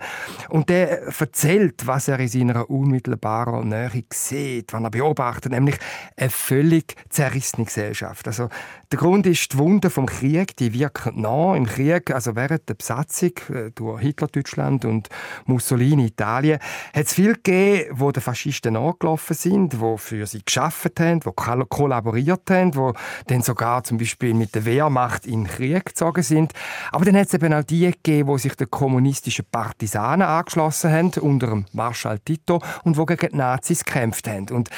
und 0.48 0.68
der 0.68 0.99
erzählt, 1.18 1.86
was 1.86 2.08
er 2.08 2.18
in 2.20 2.28
seiner 2.28 2.70
unmittelbaren 2.70 3.68
Nähe 3.68 4.04
sieht, 4.12 4.72
was 4.72 4.82
er 4.82 4.90
beobachtet, 4.90 5.52
nämlich 5.52 5.76
eine 6.16 6.30
völlig 6.30 6.94
zerrissene 7.08 7.66
Gesellschaft. 7.66 8.26
Also 8.26 8.48
der 8.92 8.98
Grund 8.98 9.26
ist 9.26 9.52
die 9.52 9.58
Wunden 9.58 9.90
vom 9.90 10.06
Krieg, 10.06 10.56
die 10.56 10.72
wirken 10.72 11.20
nach 11.20 11.54
im 11.54 11.66
Krieg, 11.66 12.10
also 12.10 12.34
während 12.34 12.68
der 12.68 12.74
Besatzung 12.74 13.32
äh, 13.48 13.70
durch 13.72 14.00
Hitler-Deutschland 14.00 14.84
und 14.84 15.08
Mussolini-Italien, 15.46 16.58
hat 16.92 17.06
es 17.06 17.14
viel 17.14 17.34
gegeben, 17.34 17.90
wo 17.92 18.10
den 18.10 18.22
Faschisten 18.22 18.76
angelaufen 18.76 19.34
sind, 19.34 19.80
wo 19.80 19.96
für 19.96 20.26
sie 20.26 20.42
geschafft 20.44 20.98
haben, 20.98 21.24
wo 21.24 21.32
kollaboriert 21.32 22.50
haben, 22.50 22.74
wo 22.74 22.92
dann 23.26 23.42
sogar 23.42 23.84
zum 23.84 23.98
Beispiel 23.98 24.34
mit 24.34 24.54
der 24.54 24.64
Wehrmacht 24.64 25.26
in 25.26 25.44
den 25.44 25.52
Krieg 25.52 25.86
gezogen 25.86 26.22
sind. 26.22 26.52
Aber 26.90 27.04
dann 27.04 27.16
hat 27.16 27.28
es 27.28 27.34
eben 27.34 27.54
auch 27.54 27.62
die 27.62 27.90
gegeben, 27.90 28.28
wo 28.28 28.38
sich 28.38 28.54
den 28.54 28.70
kommunistischen 28.70 29.44
Partisanen 29.50 30.26
angeschlossen 30.26 30.79
haben 30.88 31.10
unter 31.20 31.48
dem 31.48 31.66
Marschall 31.72 32.18
Tito 32.20 32.62
und 32.84 32.96
wo 32.96 33.04
gegen 33.06 33.30
die 33.30 33.36
Nazis 33.36 33.84
gekämpft 33.84 34.28
haben. 34.28 34.48
Und 34.50 34.70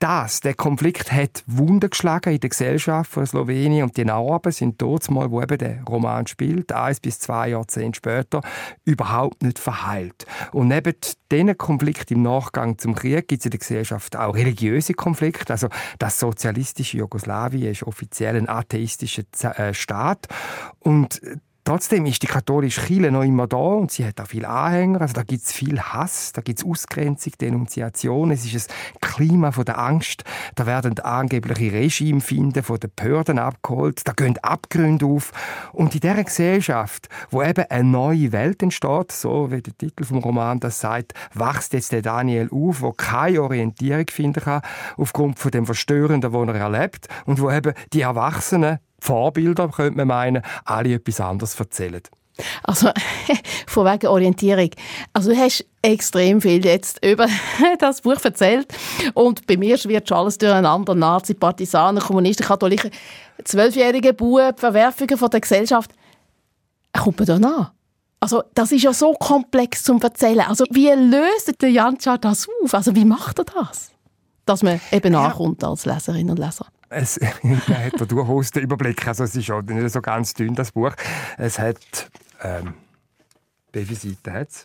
das, 0.00 0.40
der 0.40 0.54
Konflikt 0.54 1.12
hat 1.12 1.44
Wunden 1.46 1.90
geschlagen 1.90 2.32
in 2.32 2.40
der 2.40 2.48
Gesellschaft 2.48 3.10
von 3.10 3.26
Slowenien 3.26 3.82
und 3.82 3.98
die 3.98 4.06
Narben 4.06 4.50
sind 4.50 4.80
dort 4.80 5.10
mal, 5.10 5.30
wo 5.30 5.42
eben 5.42 5.58
der 5.58 5.84
Roman 5.84 6.26
spielt, 6.26 6.72
eins 6.72 7.00
bis 7.00 7.18
zwei 7.18 7.50
Jahrzehnte 7.50 7.98
später, 7.98 8.40
überhaupt 8.86 9.42
nicht 9.42 9.58
verheilt. 9.58 10.24
Und 10.52 10.68
neben 10.68 10.94
diesen 11.30 11.58
Konflikt 11.58 12.10
im 12.10 12.22
Nachgang 12.22 12.78
zum 12.78 12.94
Krieg 12.94 13.28
gibt 13.28 13.42
es 13.42 13.44
in 13.44 13.50
der 13.50 13.60
Gesellschaft 13.60 14.16
auch 14.16 14.34
religiöse 14.34 14.94
Konflikte. 14.94 15.52
Also 15.52 15.68
das 15.98 16.18
sozialistische 16.18 16.96
Jugoslawien 16.96 17.72
ist 17.72 17.82
offiziell 17.82 18.36
ein 18.36 18.48
atheistischer 18.48 19.24
äh, 19.58 19.74
Staat 19.74 20.28
und 20.78 21.20
trotzdem 21.70 22.04
ist 22.06 22.20
die 22.20 22.26
katholische 22.26 22.80
Kirche 22.80 23.12
noch 23.12 23.22
immer 23.22 23.46
da 23.46 23.56
und 23.56 23.92
sie 23.92 24.04
hat 24.04 24.20
auch 24.20 24.26
viele 24.26 24.48
Anhänger. 24.48 25.02
Also 25.02 25.14
da 25.14 25.22
gibt 25.22 25.44
es 25.44 25.52
viel 25.52 25.80
Hass, 25.80 26.32
da 26.32 26.42
gibt 26.42 26.58
es 26.58 26.66
Ausgrenzung, 26.66 27.32
Denunziation. 27.40 28.32
Es 28.32 28.44
ist 28.44 28.72
ein 28.72 29.00
Klima 29.00 29.52
von 29.52 29.64
der 29.64 29.78
Angst. 29.78 30.24
Da 30.56 30.66
werden 30.66 30.98
angebliche 30.98 31.72
Regime 31.72 32.20
finden 32.20 32.64
von 32.64 32.80
den 32.80 32.90
Behörden 32.96 33.38
abgeholt. 33.38 34.00
Da 34.04 34.14
gehen 34.14 34.36
Abgründe 34.38 35.06
auf. 35.06 35.30
Und 35.72 35.94
in 35.94 36.00
dieser 36.00 36.24
Gesellschaft, 36.24 37.08
wo 37.30 37.40
eben 37.40 37.64
eine 37.70 37.84
neue 37.84 38.32
Welt 38.32 38.64
entsteht, 38.64 39.12
so 39.12 39.52
wie 39.52 39.62
der 39.62 39.78
Titel 39.78 40.02
vom 40.02 40.18
Roman 40.18 40.58
das 40.58 40.80
sagt, 40.80 41.14
wächst 41.34 41.72
jetzt 41.72 41.92
der 41.92 42.02
Daniel 42.02 42.48
auf, 42.50 42.82
wo 42.82 42.90
keine 42.90 43.42
Orientierung 43.42 44.06
finden 44.10 44.42
kann 44.42 44.62
aufgrund 44.96 45.38
von 45.38 45.52
dem 45.52 45.66
Verstörenden, 45.66 46.32
was 46.32 46.48
er 46.48 46.54
erlebt 46.56 47.06
und 47.26 47.40
wo 47.40 47.48
eben 47.48 47.74
die 47.92 48.00
Erwachsenen 48.00 48.80
Vorbilder, 49.00 49.68
könnte 49.68 49.96
man 49.96 50.08
meinen, 50.08 50.42
alle 50.64 50.94
etwas 50.94 51.20
anderes 51.20 51.58
erzählen. 51.58 52.02
Also, 52.62 52.90
von 53.66 53.86
wegen 53.86 54.06
Orientierung. 54.06 54.70
Also, 55.12 55.30
du 55.30 55.36
hast 55.36 55.64
extrem 55.82 56.40
viel 56.40 56.64
jetzt 56.64 57.04
über 57.04 57.26
das 57.78 58.00
Buch 58.02 58.22
erzählt. 58.22 58.72
Und 59.14 59.46
bei 59.46 59.56
mir 59.56 59.76
schwirrt 59.76 60.10
alles 60.12 60.38
durcheinander. 60.38 60.94
Nazi, 60.94 61.34
Partisanen, 61.34 62.02
Kommunisten, 62.02 62.46
Katholiken, 62.46 62.90
zwölfjährige 63.44 64.14
Bub, 64.14 64.58
Verwerfungen 64.58 65.16
von 65.16 65.30
der 65.30 65.40
Gesellschaft. 65.40 65.92
Kommt 66.92 67.18
man 67.18 67.26
da 67.26 67.38
nach? 67.38 67.72
Also, 68.20 68.42
das 68.54 68.72
ist 68.72 68.82
ja 68.82 68.92
so 68.92 69.14
komplex 69.14 69.82
zum 69.82 70.00
Erzählen. 70.00 70.40
Also, 70.40 70.64
wie 70.70 70.90
löst 70.90 71.60
der 71.60 71.70
Jancha 71.70 72.18
das 72.18 72.48
auf? 72.62 72.74
Also, 72.74 72.94
wie 72.94 73.04
macht 73.04 73.38
er 73.38 73.44
das? 73.44 73.90
Dass 74.44 74.62
man 74.62 74.80
eben 74.90 75.12
nachkommt 75.12 75.62
als 75.64 75.86
Leserin 75.86 76.30
und 76.30 76.38
Leser 76.38 76.66
es 76.90 77.18
hat 77.68 78.10
durchaus 78.10 78.50
den 78.50 78.64
Überblick. 78.64 79.06
Also 79.06 79.24
es 79.24 79.34
ist 79.34 79.50
auch 79.50 79.62
nicht 79.62 79.90
so 79.90 80.02
ganz 80.02 80.34
dünn, 80.34 80.54
das 80.54 80.72
Buch. 80.72 80.92
Es 81.38 81.58
hat, 81.58 82.10
ähm, 82.42 82.74
wie 83.72 83.84
viele 83.84 83.98
Seiten 83.98 84.32
hat 84.32 84.48
es? 84.48 84.64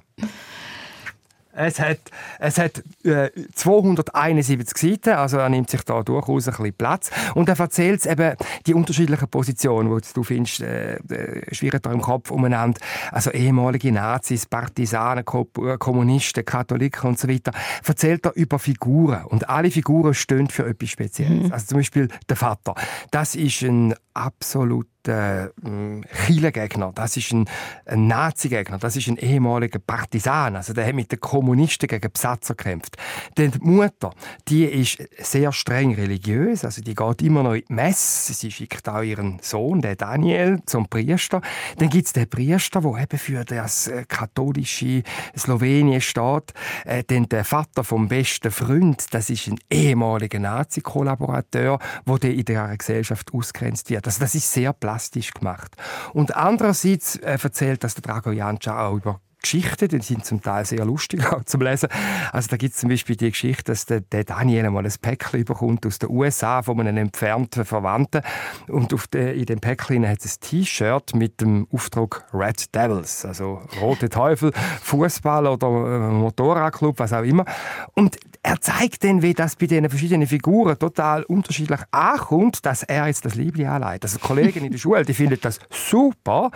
Es 1.56 1.80
hat, 1.80 2.00
es 2.40 2.58
hat 2.58 2.84
äh, 3.04 3.30
271 3.54 4.78
Seiten, 4.78 5.18
also 5.18 5.38
er 5.38 5.50
nimmt 5.50 5.70
sich 5.70 5.82
da 5.84 6.04
durchaus 6.04 6.48
ein 6.48 6.52
bisschen 6.52 6.74
Platz. 6.74 7.12
Und 7.34 7.50
er 7.50 7.60
erzählt 7.60 8.06
eben 8.06 8.36
die 8.66 8.74
unterschiedlichen 8.74 9.28
Positionen, 9.30 9.96
die 9.96 10.14
du 10.14 10.24
findest, 10.24 10.62
äh, 10.62 10.96
äh, 10.96 11.80
da 11.82 11.92
im 11.92 12.02
Kopf 12.02 12.32
umeinander. 12.32 12.80
Also 13.12 13.32
ehemalige 13.32 13.92
Nazis, 13.92 14.46
Partisanen, 14.46 15.24
äh, 15.24 15.78
Kommunisten, 15.78 16.44
Katholiken 16.44 17.10
und 17.10 17.20
so 17.20 17.28
weiter. 17.30 17.52
Erzählt 17.86 18.26
er 18.26 18.36
über 18.36 18.60
Figuren. 18.60 19.26
Und 19.26 19.50
alle 19.50 19.72
Figuren 19.72 20.14
stehen 20.14 20.50
für 20.50 20.68
etwas 20.68 20.90
Spezielles. 20.90 21.48
Mhm. 21.48 21.54
Also 21.54 21.68
zum 21.68 21.78
Beispiel 21.80 22.10
der 22.30 22.36
Vater. 22.36 22.76
Das 23.12 23.36
ist 23.36 23.62
ein 23.62 23.96
absolut 24.14 24.88
der 25.06 25.52
äh, 25.64 26.02
Chile-Gegner, 26.26 26.92
das 26.94 27.18
ist 27.18 27.32
ein, 27.32 27.46
ein 27.86 28.08
Nazi-Gegner, 28.08 28.78
das 28.78 28.96
ist 28.96 29.08
ein 29.08 29.18
ehemaliger 29.18 29.80
Partisan, 29.80 30.56
also 30.56 30.74
der 30.74 30.88
hat 30.88 30.96
mit 30.96 31.12
den 31.12 31.20
Kommunisten 31.20 31.88
gegen 31.88 32.12
Besatzer 32.12 32.56
gekämpft. 32.56 32.98
Denn 33.38 33.52
die 33.52 33.60
Mutter, 33.60 34.12
die 34.48 34.66
ist 34.66 34.98
sehr 35.18 35.52
streng 35.52 35.94
religiös, 35.96 36.66
also 36.66 36.82
die 36.82 36.96
geht 36.96 37.22
immer 37.22 37.44
noch 37.44 37.54
in 37.54 37.64
die 37.68 37.74
Messe, 37.74 38.34
sie 38.34 38.52
schickt 38.52 38.88
auch 38.90 39.02
ihren 39.02 39.40
Sohn, 39.42 39.82
den 39.82 39.98
Daniel, 39.98 40.60
zum 40.66 40.88
Priester. 40.88 41.42
Dann 41.78 41.90
gibt 41.90 42.08
es 42.08 42.14
den 42.14 42.30
Priester, 42.30 42.82
der 42.82 43.04
eben 43.04 43.18
für 43.18 43.46
das 43.46 43.88
äh, 43.88 44.06
katholische 44.08 45.04
Slowenien 45.38 46.02
steht. 46.02 46.54
Äh, 46.86 47.04
dann 47.06 47.30
der 47.30 47.46
Vater 47.46 47.84
vom 47.84 48.08
besten 48.08 48.52
Freund, 48.52 49.14
das 49.14 49.30
ist 49.30 49.48
ein 49.48 49.60
ehemaliger 49.70 50.40
Nazi-Kollaborateur, 50.40 51.80
der 52.06 52.34
in 52.34 52.46
dieser 52.46 52.76
Gesellschaft 52.76 53.34
ausgrenzt 53.34 53.90
wird. 53.90 54.06
Also 54.08 54.20
das 54.20 54.36
ist 54.36 54.52
sehr 54.52 54.74
plastisch 54.74 54.95
plastisch 54.96 55.34
gemacht. 55.34 55.76
Und 56.14 56.36
andererseits 56.36 57.18
äh, 57.18 57.38
erzählt 57.42 57.84
das 57.84 57.96
der 57.96 58.02
Drago 58.02 58.32
Janca 58.32 58.88
auch 58.88 58.96
über 58.96 59.20
Geschichten, 59.42 59.90
die 59.90 60.02
sind 60.02 60.26
zum 60.26 60.42
Teil 60.42 60.66
sehr 60.66 60.86
lustig 60.86 61.24
auch 61.32 61.44
zum 61.44 61.62
Lesen. 61.62 61.90
Also 62.32 62.48
da 62.50 62.58
gibt 62.58 62.74
es 62.74 62.80
zum 62.80 62.90
Beispiel 62.90 63.16
die 63.16 63.30
Geschichte, 63.30 63.66
dass 63.66 63.86
der, 63.86 64.02
der 64.02 64.24
Daniel 64.24 64.72
mal 64.72 64.86
ein 64.86 64.94
Päckchen 65.00 65.44
bekommt 65.44 65.86
aus 65.86 66.00
den 66.00 66.10
USA 66.10 66.64
von 66.64 66.80
einem 66.80 66.98
entfernten 66.98 67.66
Verwandten 67.66 68.22
und 68.70 68.92
auf 68.94 69.06
de, 69.08 69.38
in 69.38 69.46
dem 69.46 69.60
Päckchen 69.60 70.08
hat 70.08 70.26
es 70.26 70.38
ein 70.38 70.50
T-Shirt 70.50 71.14
mit 71.14 71.42
dem 71.42 71.68
Aufdruck 71.72 72.26
Red 72.34 72.74
Devils, 72.74 73.24
also 73.26 73.62
rote 73.82 74.10
Teufel, 74.10 74.52
Fußball 74.82 75.46
oder 75.46 75.68
äh, 75.68 76.12
Motorradclub, 76.12 76.98
was 76.98 77.14
auch 77.14 77.24
immer. 77.24 77.46
Und 77.94 78.18
er 78.46 78.62
zeigt 78.62 79.04
dann, 79.04 79.24
wie 79.24 79.34
das 79.34 79.56
bei 79.56 79.66
diesen 79.66 79.90
verschiedenen 79.90 80.28
Figuren 80.28 80.78
total 80.78 81.24
unterschiedlich 81.24 81.80
ankommt, 81.90 82.64
dass 82.64 82.84
er 82.84 83.08
jetzt 83.08 83.26
das 83.26 83.34
Liebling 83.34 83.66
anleitet. 83.66 84.04
Also 84.04 84.20
die 84.20 84.24
Kollegen 84.24 84.66
in 84.66 84.72
der 84.72 84.78
Schule, 84.78 85.04
die 85.04 85.16
finden 85.16 85.40
das 85.42 85.60
super. 85.72 86.52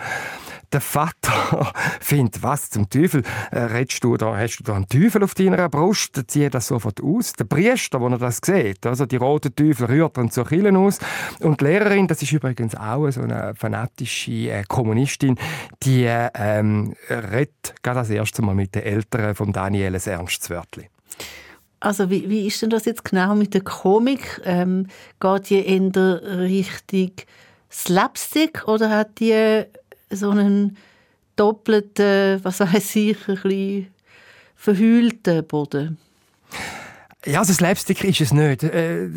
Der 0.72 0.80
Vater 0.80 1.72
findet, 2.00 2.44
was 2.44 2.70
zum 2.70 2.88
Teufel, 2.88 3.24
äh, 3.50 3.58
redest 3.58 4.04
du 4.04 4.16
da, 4.16 4.36
hast 4.36 4.58
du 4.58 4.62
da 4.62 4.76
einen 4.76 4.88
Teufel 4.88 5.24
auf 5.24 5.34
deiner 5.34 5.68
Brust, 5.68 6.22
zieht 6.28 6.54
das 6.54 6.68
sofort 6.68 7.02
aus. 7.02 7.32
Der 7.32 7.44
Priester, 7.44 8.00
wo 8.00 8.06
er 8.06 8.18
das 8.18 8.38
sieht, 8.44 8.86
also 8.86 9.04
die 9.04 9.16
roten 9.16 9.52
Teufel 9.52 9.86
rührt 9.86 10.16
dann 10.16 10.30
zur 10.30 10.46
Kille 10.46 10.72
aus. 10.78 11.00
Und 11.40 11.60
die 11.60 11.64
Lehrerin, 11.64 12.06
das 12.06 12.22
ist 12.22 12.30
übrigens 12.30 12.76
auch 12.76 13.10
so 13.10 13.22
eine 13.22 13.56
fanatische 13.56 14.52
äh, 14.52 14.62
Kommunistin, 14.68 15.36
die 15.82 16.04
ähm, 16.04 16.94
redet 17.10 17.74
gerade 17.82 17.98
das 17.98 18.10
erste 18.10 18.42
Mal 18.42 18.54
mit 18.54 18.76
den 18.76 18.84
Eltern 18.84 19.34
von 19.34 19.52
Daniel 19.52 19.96
ein 19.96 20.00
ernstes 20.00 20.50
Wörtchen. 20.50 20.84
Also 21.80 22.10
wie, 22.10 22.28
wie 22.28 22.46
ist 22.46 22.60
denn 22.60 22.70
das 22.70 22.84
jetzt 22.84 23.04
genau 23.04 23.34
mit 23.34 23.54
der 23.54 23.62
Komik? 23.62 24.40
Ähm, 24.44 24.86
geht 25.18 25.48
die 25.48 25.60
in 25.60 25.92
der 25.92 26.38
Richtung 26.38 27.12
Slapstick 27.70 28.68
oder 28.68 28.90
hat 28.90 29.18
die 29.18 29.64
so 30.10 30.30
einen 30.30 30.76
doppelten, 31.36 32.44
was 32.44 32.60
weiß 32.60 32.96
ich, 32.96 33.28
ein 33.28 33.34
bisschen 33.34 33.86
verhüllten 34.56 35.46
Boden? 35.46 35.96
Ja, 37.26 37.40
also 37.40 37.52
Slapstick 37.52 38.02
ist 38.04 38.20
es 38.22 38.32
nicht. 38.32 38.62
Äh, 38.62 39.08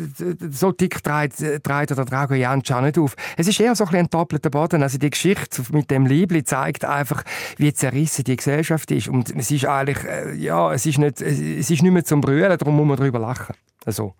so 0.50 0.72
dick 0.72 1.02
dreht, 1.02 1.32
dreht 1.38 1.90
der 1.90 2.04
Drago 2.04 2.34
Janca 2.34 2.82
nicht 2.82 2.98
auf. 2.98 3.16
Es 3.36 3.48
ist 3.48 3.58
eher 3.58 3.74
so 3.74 3.84
ein, 3.86 3.94
ein 3.94 4.10
doppelter 4.10 4.50
Boden. 4.50 4.82
Also 4.82 4.98
die 4.98 5.08
Geschichte 5.08 5.62
mit 5.72 5.90
dem 5.90 6.04
Liebli 6.04 6.44
zeigt 6.44 6.84
einfach, 6.84 7.24
wie 7.56 7.72
zerrissen 7.72 8.24
die 8.24 8.36
Gesellschaft 8.36 8.90
ist. 8.90 9.08
Und 9.08 9.34
es 9.34 9.50
ist 9.50 9.64
eigentlich, 9.64 10.04
äh, 10.04 10.34
ja, 10.34 10.72
es 10.72 10.84
ist 10.84 10.98
nicht, 10.98 11.22
es 11.22 11.70
ist 11.70 11.82
nicht 11.82 11.92
mehr 11.92 12.04
zum 12.04 12.20
Brüllen, 12.20 12.58
darum 12.58 12.76
muss 12.76 12.86
man 12.86 12.96
darüber 12.98 13.18
lachen. 13.18 13.54
Also. 13.86 14.14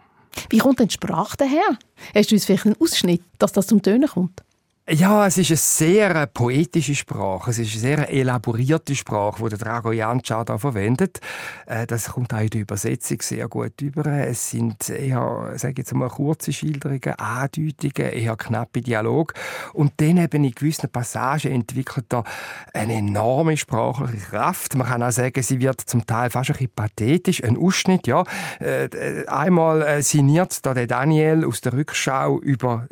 Wie 0.48 0.58
kommt 0.58 0.80
denn 0.80 0.88
die 0.88 0.94
Sprache 0.94 1.36
daher? 1.36 1.78
Hast 2.14 2.30
du 2.30 2.34
uns 2.34 2.46
vielleicht 2.46 2.66
einen 2.66 2.76
Ausschnitt, 2.80 3.22
dass 3.38 3.52
das 3.52 3.66
zum 3.66 3.82
Tönen 3.82 4.08
kommt? 4.08 4.42
Ja, 4.86 5.26
es 5.26 5.38
ist 5.38 5.50
eine 5.50 5.56
sehr 5.56 6.26
poetische 6.26 6.94
Sprache. 6.94 7.50
Es 7.50 7.58
ist 7.58 7.72
eine 7.72 7.80
sehr 7.80 8.10
elaborierte 8.10 8.94
Sprache, 8.94 9.42
die 9.42 9.48
der 9.48 9.58
Drago 9.58 9.92
Janca 9.92 10.44
da 10.44 10.58
verwendet. 10.58 11.20
Äh, 11.64 11.86
das 11.86 12.10
kommt 12.10 12.34
auch 12.34 12.40
in 12.40 12.50
der 12.50 12.60
Übersetzung 12.60 13.16
sehr 13.22 13.48
gut 13.48 13.80
über. 13.80 14.04
Es 14.04 14.50
sind 14.50 14.90
eher, 14.90 15.54
sage 15.56 15.76
jetzt 15.78 15.94
mal, 15.94 16.10
kurze 16.10 16.52
Schilderungen, 16.52 17.14
Andeutungen, 17.16 18.12
eher 18.12 18.36
knappe 18.36 18.82
Dialog. 18.82 19.32
Und 19.72 19.94
dann 19.96 20.18
eben 20.18 20.44
in 20.44 20.54
gewissen 20.54 20.90
Passagen 20.90 21.50
entwickelt 21.50 22.12
er 22.12 22.24
eine 22.74 22.96
enorme 22.96 23.56
sprachliche 23.56 24.18
Kraft. 24.18 24.74
Man 24.74 24.86
kann 24.86 25.02
auch 25.02 25.12
sagen, 25.12 25.42
sie 25.42 25.60
wird 25.62 25.80
zum 25.80 26.04
Teil 26.04 26.28
fast 26.28 26.50
ein 26.50 26.56
bisschen 26.56 26.72
pathetisch. 26.76 27.42
Ein 27.42 27.56
Ausschnitt, 27.56 28.06
ja. 28.06 28.24
Äh, 28.60 29.26
einmal 29.28 29.80
äh, 29.80 30.02
sinniert 30.02 30.66
da 30.66 30.74
der 30.74 30.86
Daniel 30.86 31.46
aus 31.46 31.62
der 31.62 31.72
Rückschau 31.72 32.38
über 32.40 32.86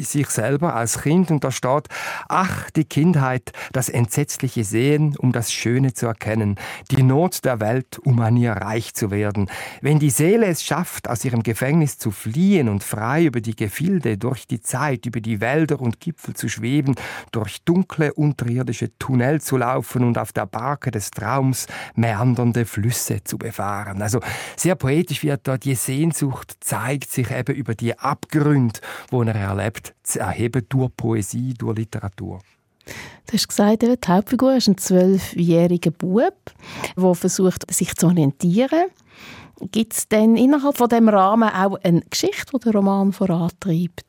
sich 0.00 0.30
selber 0.30 0.74
als 0.74 1.02
Kind 1.02 1.25
Kind 1.26 1.30
und 1.30 1.44
da 1.44 1.50
steht, 1.50 1.88
ach, 2.28 2.70
die 2.70 2.84
Kindheit, 2.84 3.52
das 3.72 3.88
entsetzliche 3.88 4.64
Sehen, 4.64 5.16
um 5.18 5.32
das 5.32 5.52
Schöne 5.52 5.92
zu 5.92 6.06
erkennen, 6.06 6.56
die 6.90 7.02
Not 7.02 7.44
der 7.44 7.60
Welt, 7.60 7.98
um 7.98 8.20
an 8.20 8.36
ihr 8.36 8.52
reich 8.52 8.94
zu 8.94 9.10
werden. 9.10 9.50
Wenn 9.80 9.98
die 9.98 10.10
Seele 10.10 10.46
es 10.46 10.62
schafft, 10.62 11.08
aus 11.08 11.24
ihrem 11.24 11.42
Gefängnis 11.42 11.98
zu 11.98 12.10
fliehen 12.10 12.68
und 12.68 12.84
frei 12.84 13.24
über 13.24 13.40
die 13.40 13.56
Gefilde, 13.56 14.18
durch 14.18 14.46
die 14.46 14.60
Zeit, 14.60 15.06
über 15.06 15.20
die 15.20 15.40
Wälder 15.40 15.80
und 15.80 16.00
Gipfel 16.00 16.34
zu 16.34 16.48
schweben, 16.48 16.94
durch 17.32 17.62
dunkle 17.64 18.14
unterirdische 18.14 18.96
Tunnel 18.98 19.40
zu 19.40 19.56
laufen 19.56 20.04
und 20.04 20.18
auf 20.18 20.32
der 20.32 20.46
Barke 20.46 20.90
des 20.90 21.10
Traums 21.10 21.66
meandernde 21.94 22.64
Flüsse 22.64 23.24
zu 23.24 23.36
befahren. 23.36 24.00
Also 24.00 24.20
sehr 24.56 24.76
poetisch 24.76 25.24
wird 25.24 25.48
dort 25.48 25.64
die 25.64 25.74
Sehnsucht 25.74 26.56
zeigt 26.60 27.10
sich 27.10 27.30
eben 27.30 27.56
über 27.56 27.74
die 27.74 27.98
Abgründe, 27.98 28.80
wo 29.10 29.22
er 29.22 29.34
erlebt, 29.34 29.94
zu 30.02 30.20
erheben 30.20 30.64
durch 30.68 30.90
Poesie, 30.96 31.15
durch 31.58 31.78
Literatur. 31.78 32.40
Du 33.26 33.32
hast 33.32 33.48
gesagt, 33.48 33.82
die 33.82 33.96
Hauptfigur 34.06 34.56
ist 34.56 34.68
ein 34.68 34.78
zwölfjähriger 34.78 35.90
Bub, 35.90 36.34
der 36.96 37.14
versucht, 37.14 37.72
sich 37.72 37.94
zu 37.96 38.06
orientieren. 38.06 38.86
Gibt 39.72 39.94
es 39.94 40.08
denn 40.08 40.36
innerhalb 40.36 40.76
von 40.76 40.88
dem 40.88 41.08
Rahmen 41.08 41.48
auch 41.48 41.78
eine 41.82 42.02
Geschichte, 42.02 42.52
die 42.58 42.64
den 42.64 42.72
Roman 42.72 43.12
vorantreibt? 43.12 44.04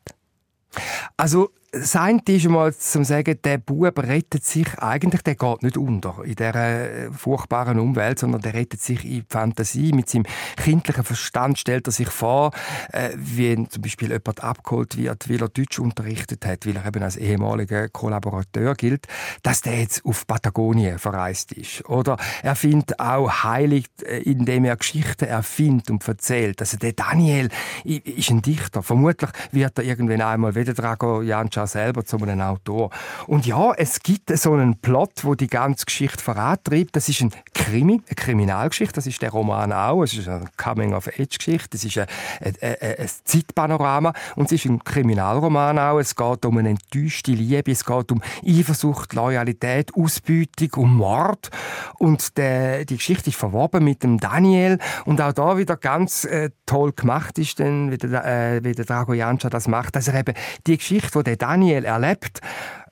Also 1.16 1.50
das 1.70 1.96
eine 1.96 2.22
ist 2.26 2.46
einmal 2.46 2.74
zum 2.74 3.04
sagen, 3.04 3.38
der 3.44 3.58
Bub 3.58 3.98
rettet 3.98 4.44
sich 4.44 4.78
eigentlich, 4.78 5.22
der 5.22 5.34
geht 5.34 5.62
nicht 5.62 5.76
unter 5.76 6.24
in 6.24 6.34
dieser 6.34 6.54
äh, 6.54 7.10
furchtbaren 7.12 7.78
Umwelt, 7.78 8.18
sondern 8.18 8.40
der 8.40 8.54
rettet 8.54 8.80
sich 8.80 9.04
in 9.04 9.10
die 9.10 9.24
Fantasie. 9.28 9.92
Mit 9.92 10.08
seinem 10.08 10.24
kindlichen 10.56 11.04
Verstand 11.04 11.58
stellt 11.58 11.86
er 11.86 11.92
sich 11.92 12.08
vor, 12.08 12.52
äh, 12.92 13.10
wie 13.16 13.68
zum 13.68 13.82
Beispiel 13.82 14.08
jemand 14.08 14.42
abgeholt 14.42 14.96
wird, 14.96 15.28
weil 15.28 15.42
er 15.42 15.48
Deutsch 15.48 15.78
unterrichtet 15.78 16.46
hat, 16.46 16.66
weil 16.66 16.76
er 16.76 16.86
eben 16.86 17.02
als 17.02 17.16
ehemaliger 17.16 17.90
Kollaborateur 17.90 18.74
gilt, 18.74 19.06
dass 19.42 19.60
der 19.60 19.80
jetzt 19.80 20.04
auf 20.06 20.26
Patagonien 20.26 20.98
verreist 20.98 21.52
ist. 21.52 21.86
Oder 21.86 22.16
er 22.42 22.56
findet 22.56 22.98
auch 22.98 23.44
heilig, 23.44 23.86
äh, 24.06 24.22
indem 24.22 24.64
er 24.64 24.76
Geschichten 24.76 25.26
erfindet 25.26 25.90
und 25.90 26.06
erzählt. 26.08 26.60
Also 26.62 26.78
der 26.78 26.92
Daniel 26.94 27.50
ist 27.84 28.30
ein 28.30 28.40
Dichter. 28.40 28.82
Vermutlich 28.82 29.30
wird 29.52 29.78
er 29.78 29.84
irgendwann 29.84 30.22
einmal 30.22 30.54
wieder 30.54 30.72
Drago 30.72 31.20
Janca 31.58 31.66
selber 31.66 32.04
zu 32.04 32.16
einem 32.18 32.40
Autor. 32.40 32.90
Und 33.26 33.46
ja, 33.46 33.72
es 33.76 34.00
gibt 34.00 34.36
so 34.36 34.52
einen 34.52 34.76
Plot, 34.76 35.24
wo 35.24 35.34
die 35.34 35.48
ganze 35.48 35.86
Geschichte 35.86 36.22
vorantreibt. 36.22 36.94
Das 36.94 37.08
ist 37.08 37.20
ein 37.20 37.32
Krimi, 37.54 38.00
eine 38.06 38.14
Kriminalgeschichte. 38.14 38.94
Das 38.94 39.06
ist 39.06 39.20
der 39.22 39.30
Roman 39.30 39.72
auch. 39.72 40.02
Es 40.02 40.14
ist 40.14 40.28
eine 40.28 40.44
Coming-of-Age-Geschichte. 40.56 41.76
Es 41.76 41.84
ist 41.84 41.98
ein, 41.98 42.06
ein, 42.40 42.76
ein, 42.80 43.10
Zeitpanorama. 43.24 44.12
Und 44.36 44.46
es 44.46 44.52
ist 44.52 44.66
ein 44.66 44.82
Kriminalroman 44.84 45.78
auch. 45.78 45.98
Es 45.98 46.14
geht 46.14 46.44
um 46.44 46.58
eine 46.58 46.70
enttäuschte 46.70 47.32
Liebe. 47.32 47.72
Es 47.72 47.84
geht 47.84 48.12
um 48.12 48.22
Eifersucht, 48.46 49.12
Loyalität, 49.14 49.92
Ausbeutung, 49.94 50.70
um 50.76 50.96
Mord. 50.96 51.50
Und 51.98 52.36
der, 52.36 52.84
die 52.84 52.96
Geschichte 52.96 53.30
ist 53.30 53.38
verwoben 53.38 53.84
mit 53.84 54.02
dem 54.02 54.18
Daniel. 54.18 54.78
Und 55.04 55.20
auch 55.20 55.32
da 55.32 55.56
wieder 55.56 55.76
ganz 55.76 56.24
äh, 56.24 56.50
toll 56.66 56.92
gemacht 56.92 57.38
ist, 57.38 57.58
denn, 57.58 57.90
wie 57.90 57.98
der, 57.98 58.24
äh, 58.24 58.64
wie 58.64 58.72
der 58.72 58.84
Drago 58.84 59.14
Janca 59.14 59.50
das 59.50 59.68
macht, 59.68 59.96
dass 59.96 60.08
er 60.08 60.20
eben 60.20 60.34
die 60.66 60.76
Geschichte, 60.76 61.18
die 61.18 61.24
der 61.24 61.36
Daniel 61.48 61.86
erlebt, 61.86 62.42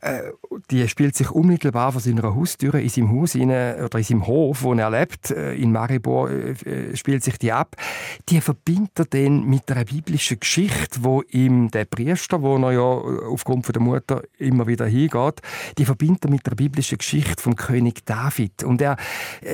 äh, 0.06 0.32
die 0.70 0.88
spielt 0.88 1.16
sich 1.16 1.30
unmittelbar 1.30 1.92
vor 1.92 2.00
seiner 2.00 2.22
Haustür 2.34 2.74
in 2.74 2.88
seinem 2.88 3.10
Haus 3.12 3.34
rein, 3.34 3.50
oder 3.50 3.98
in 3.98 4.04
seinem 4.04 4.26
Hof, 4.26 4.62
wo 4.62 4.72
er 4.74 4.90
lebt, 4.90 5.30
äh, 5.30 5.54
in 5.54 5.72
Maribor 5.72 6.30
äh, 6.30 6.96
spielt 6.96 7.24
sich 7.24 7.38
die 7.38 7.52
ab. 7.52 7.76
Die 8.28 8.40
verbindet 8.40 8.98
er 8.98 9.04
dann 9.06 9.44
mit 9.44 9.70
einer 9.70 9.84
biblischen 9.84 10.40
Geschichte, 10.40 11.02
wo 11.02 11.22
ihm 11.30 11.70
der 11.70 11.84
Priester, 11.84 12.40
wo 12.42 12.56
er 12.56 12.72
ja 12.72 12.80
aufgrund 12.80 13.66
von 13.66 13.72
der 13.72 13.82
Mutter 13.82 14.22
immer 14.38 14.66
wieder 14.66 14.86
hingeht, 14.86 15.40
die 15.76 15.84
verbindet 15.84 16.24
er 16.24 16.30
mit 16.30 16.46
der 16.46 16.54
biblischen 16.54 16.98
Geschichte 16.98 17.42
vom 17.42 17.56
König 17.56 18.04
David. 18.06 18.64
Und 18.64 18.80
er 18.80 18.96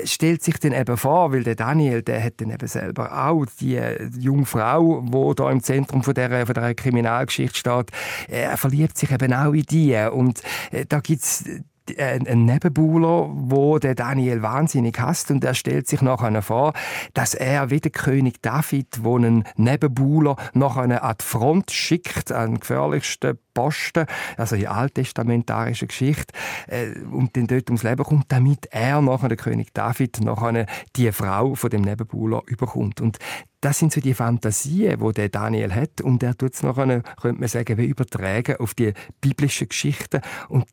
stellt 0.05 0.43
sich 0.43 0.59
dann 0.59 0.73
eben 0.73 0.97
vor, 0.97 1.33
weil 1.33 1.45
der 1.45 1.55
Daniel, 1.55 2.03
der 2.03 2.23
hat 2.23 2.35
dann 2.39 2.51
eben 2.51 2.69
selber 2.69 3.27
auch 3.27 3.47
die 3.61 3.81
junge 4.19 4.47
Frau, 4.47 5.03
wo 5.05 5.35
da 5.35 5.51
im 5.51 5.63
Zentrum 5.63 6.03
von 6.03 6.15
der, 6.15 6.47
von 6.47 6.55
der 6.55 6.75
Kriminalgeschichte 6.75 7.59
steht, 7.59 7.91
er 8.29 8.57
verliebt 8.57 8.99
sich 8.99 9.11
eben 9.11 9.33
auch 9.33 9.53
in 9.53 9.63
die 9.63 9.97
und 10.13 10.41
äh, 10.41 10.42
da 10.89 11.01
gibt's 11.01 11.47
äh, 11.47 11.63
ein 11.99 12.45
Nebenbuhler, 12.45 13.29
wo 13.33 13.79
der 13.79 13.95
Daniel 13.95 14.43
wahnsinnig 14.43 14.99
hasst 14.99 15.31
und 15.31 15.45
er 15.45 15.55
stellt 15.55 15.89
sich 15.89 16.03
nachher 16.03 16.43
vor, 16.43 16.73
dass 17.15 17.35
er 17.35 17.71
wie 17.71 17.81
der 17.81 17.91
König 17.91 18.43
David, 18.43 19.03
wo 19.03 19.17
einen 19.17 19.45
Nebenbuhler 19.57 20.37
nachher 20.55 21.03
an 21.03 21.17
die 21.21 21.25
Front 21.25 21.71
schickt, 21.71 22.33
an 22.33 22.53
den 22.53 22.61
gefährlichsten 22.61 23.39
Posten, 23.55 24.07
also 24.37 24.57
in 24.57 24.67
alttestamentarischer 24.67 25.87
Geschichte, 25.87 26.35
äh, 26.69 26.99
und 27.11 27.37
dann 27.37 27.47
dort 27.47 27.69
ums 27.69 27.83
Leben 27.83 28.05
kommt, 28.05 28.27
damit 28.29 28.67
er 28.71 29.03
nachher, 29.03 29.29
der 29.29 29.37
König 29.37 29.75
David, 29.75 30.21
nachher 30.23 30.67
die 30.97 31.13
Frau 31.13 31.55
von 31.55 31.71
dem 31.71 31.83
Nebenbuhler 31.83 32.43
überkommt. 32.47 33.01
Und 33.01 33.19
das 33.61 33.79
sind 33.79 33.93
so 33.93 34.01
die 34.01 34.15
Fantasien, 34.15 35.01
wo 35.01 35.13
der 35.13 35.29
Daniel 35.29 35.73
hat 35.75 36.01
und 36.01 36.23
er 36.23 36.37
tut 36.37 36.55
es 36.55 36.63
nachher, 36.63 37.03
könnte 37.21 37.41
man 37.41 37.49
sagen, 37.49 37.79
wie 37.79 37.87
übertragen 37.87 38.57
auf 38.57 38.75
die 38.75 38.93
biblischen 39.21 39.69
Geschichten 39.69 40.21
und 40.49 40.67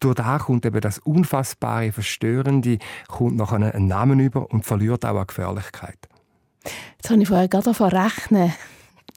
durch 0.00 0.14
da 0.14 0.38
kommt 0.38 0.66
eben 0.66 0.80
das 0.80 0.98
unfassbare, 0.98 1.92
verstörende, 1.92 2.78
kommt 3.08 3.36
noch 3.36 3.52
einen 3.52 3.86
Namen 3.86 4.20
über 4.20 4.50
und 4.50 4.64
verliert 4.64 5.04
auch 5.04 5.16
an 5.16 5.26
Gefährlichkeit. 5.26 5.98
Jetzt 6.96 7.10
habe 7.10 7.22
ich 7.22 7.28
vorher 7.28 7.48
gerade 7.48 7.70
rechnen. 7.70 8.52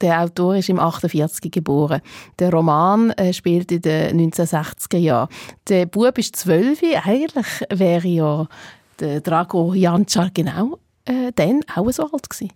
Der 0.01 0.21
Autor 0.21 0.55
ist 0.55 0.69
im 0.69 0.79
48 0.79 1.51
geboren. 1.51 2.01
Der 2.37 2.51
Roman 2.51 3.09
äh, 3.11 3.33
spielt 3.33 3.71
in 3.71 3.81
den 3.81 4.31
1960er 4.31 4.97
Jahren. 4.97 5.29
Der 5.67 5.87
Bub 5.87 6.17
ist 6.17 6.37
zwölf. 6.37 6.81
Eigentlich 7.03 7.47
wäre 7.69 8.07
ja 8.07 8.47
der 8.99 9.19
Drago 9.19 9.73
Jančar 9.73 10.29
genau 10.33 10.79
äh, 11.05 11.31
dann 11.35 11.61
auch 11.75 11.91
so 11.91 12.03
alt 12.03 12.29
gewesen. 12.29 12.51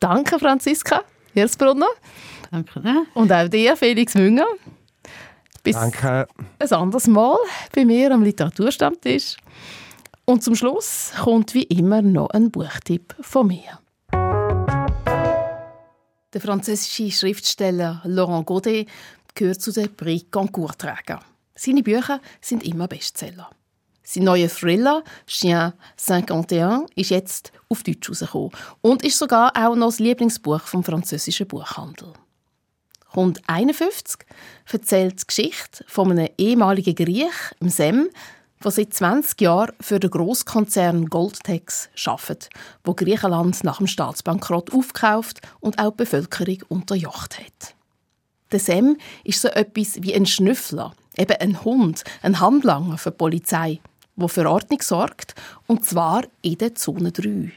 Danke, 0.00 0.40
Franziska 0.40 1.02
Hirsbrunner. 1.34 1.86
Danke. 2.50 2.80
Ne? 2.80 3.06
Und 3.14 3.32
auch 3.32 3.46
dir, 3.46 3.76
Felix 3.76 4.14
Münger. 4.14 4.46
Bis 5.68 5.76
Danke. 5.76 6.26
ein 6.60 6.72
anderes 6.72 7.06
Mal 7.08 7.36
bei 7.74 7.84
mir 7.84 8.10
am 8.10 8.22
Literaturstammtisch. 8.22 9.36
Und 10.24 10.42
zum 10.42 10.54
Schluss 10.54 11.12
kommt 11.22 11.52
wie 11.52 11.64
immer 11.64 12.00
noch 12.00 12.30
ein 12.30 12.50
Buchtipp 12.50 13.14
von 13.20 13.48
mir. 13.48 13.78
Der 16.32 16.40
französische 16.40 17.10
Schriftsteller 17.10 18.00
Laurent 18.04 18.46
Godet 18.46 18.88
gehört 19.34 19.60
zu 19.60 19.70
den 19.70 19.94
Prix 19.94 20.30
Goncourt-Trägern. 20.30 21.20
Seine 21.54 21.82
Bücher 21.82 22.22
sind 22.40 22.64
immer 22.64 22.88
Bestseller. 22.88 23.50
Sein 24.02 24.24
neuer 24.24 24.48
Thriller 24.48 25.04
«Chien 25.26 25.74
51» 25.98 26.86
ist 26.94 27.10
jetzt 27.10 27.52
auf 27.68 27.82
Deutsch 27.82 28.08
herausgekommen 28.08 28.52
und 28.80 29.04
ist 29.04 29.18
sogar 29.18 29.52
auch 29.54 29.76
noch 29.76 29.88
das 29.88 29.98
Lieblingsbuch 29.98 30.62
vom 30.62 30.82
französischen 30.82 31.46
Buchhandel. 31.46 32.14
Rund 33.18 33.40
51 33.48 34.20
erzählt 34.70 35.22
die 35.22 35.26
Geschichte 35.26 35.84
von 35.88 36.12
einem 36.12 36.28
ehemaligen 36.38 36.94
Griech, 36.94 37.32
dem 37.60 37.68
Sem, 37.68 38.10
der 38.62 38.70
seit 38.70 38.94
20 38.94 39.40
Jahren 39.40 39.72
für 39.80 39.98
den 39.98 40.10
Grosskonzern 40.10 41.06
Goldtex 41.06 41.88
arbeitet, 42.06 42.48
wo 42.84 42.94
Griechenland 42.94 43.64
nach 43.64 43.78
dem 43.78 43.88
Staatsbankrott 43.88 44.72
aufkauft 44.72 45.40
und 45.58 45.80
auch 45.80 45.90
die 45.90 46.04
Bevölkerung 46.04 46.58
unterjocht 46.68 47.40
hat. 47.40 47.74
Der 48.52 48.60
Sem 48.60 48.96
ist 49.24 49.40
so 49.40 49.48
etwas 49.48 50.00
wie 50.00 50.14
ein 50.14 50.24
Schnüffler, 50.24 50.94
eben 51.16 51.38
ein 51.40 51.64
Hund, 51.64 52.04
ein 52.22 52.38
Handlanger 52.38 52.98
für 52.98 53.10
die 53.10 53.16
Polizei, 53.16 53.80
der 54.14 54.28
für 54.28 54.48
Ordnung 54.48 54.80
sorgt, 54.80 55.34
und 55.66 55.84
zwar 55.84 56.22
in 56.42 56.58
der 56.58 56.76
Zone 56.76 57.10
3. 57.10 57.50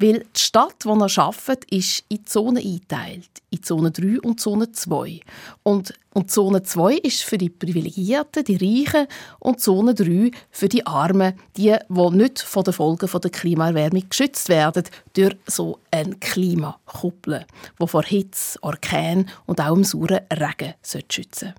Weil 0.00 0.20
die 0.20 0.40
Stadt, 0.40 0.84
die 0.84 0.88
er 0.88 1.18
arbeitet, 1.18 1.64
ist 1.72 2.04
in 2.08 2.24
Zonen 2.24 2.58
eingeteilt. 2.58 3.30
In 3.50 3.62
Zone 3.62 3.90
3 3.90 4.20
und 4.20 4.40
Zone 4.40 4.70
2. 4.70 5.20
Und, 5.64 5.92
und 6.14 6.30
Zone 6.30 6.62
2 6.62 6.94
ist 6.98 7.24
für 7.24 7.36
die 7.36 7.50
Privilegierten, 7.50 8.44
die 8.44 8.56
Reichen, 8.56 9.08
und 9.40 9.60
Zone 9.60 9.94
3 9.94 10.30
für 10.50 10.68
die 10.68 10.86
Armen, 10.86 11.34
die, 11.56 11.74
die 11.88 12.10
nicht 12.10 12.38
von 12.38 12.62
den 12.62 12.74
Folgen 12.74 13.08
der 13.10 13.30
Klimaerwärmung 13.30 14.08
geschützt 14.08 14.48
werden, 14.48 14.84
durch 15.14 15.36
so 15.46 15.80
eine 15.90 16.14
Klimakuppel, 16.14 17.44
die 17.80 17.86
vor 17.86 18.04
Hitze, 18.04 18.58
Orkan 18.62 19.28
und 19.46 19.60
auch 19.60 19.74
im 19.74 19.82
sauren 19.82 20.20
Regen 20.32 20.74
schützen 21.08 21.54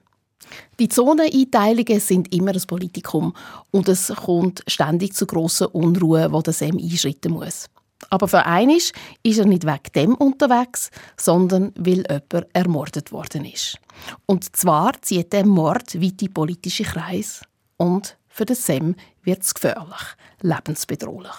die 0.79 0.89
Zoneneinteilungen 0.89 1.99
sind 1.99 2.33
immer 2.33 2.53
ein 2.53 2.61
Politikum 2.65 3.33
und 3.71 3.87
es 3.87 4.07
kommt 4.07 4.63
ständig 4.67 5.13
zu 5.13 5.27
grossen 5.27 5.67
Unruhen, 5.67 6.31
wo 6.31 6.41
der 6.41 6.53
SEM 6.53 6.77
einschreiten 6.77 7.33
muss. 7.33 7.69
Aber 8.09 8.27
für 8.27 8.45
einisch 8.45 8.91
ist 9.23 9.37
er 9.37 9.45
nicht 9.45 9.65
wegen 9.65 9.91
dem 9.95 10.15
unterwegs, 10.15 10.89
sondern 11.17 11.73
weil 11.77 12.05
jemand 12.09 12.47
ermordet 12.53 13.11
worden 13.11 13.45
ist. 13.45 13.77
Und 14.25 14.55
zwar 14.55 14.93
zieht 15.01 15.33
der 15.33 15.45
Mord 15.45 16.01
weite 16.01 16.29
politische 16.29 16.83
Kreis 16.83 17.41
und 17.77 18.17
für 18.27 18.45
den 18.45 18.55
Sem 18.55 18.95
wird 19.23 19.43
es 19.43 19.53
gefährlich, 19.53 20.15
lebensbedrohlich. 20.41 21.35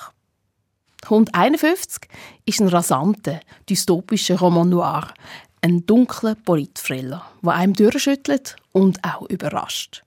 151 1.05 2.09
ist 2.45 2.61
ein 2.61 2.69
rasanter, 2.69 3.41
dystopischer 3.69 4.39
Roman 4.39 4.69
noir, 4.69 5.15
ein 5.63 5.85
dunkler 5.87 6.35
Politthriller, 6.35 7.25
der 7.43 7.53
einem 7.53 7.75
durchschüttelt 7.75 8.57
und 8.73 8.99
auch 9.05 9.29
überrascht. 9.29 10.03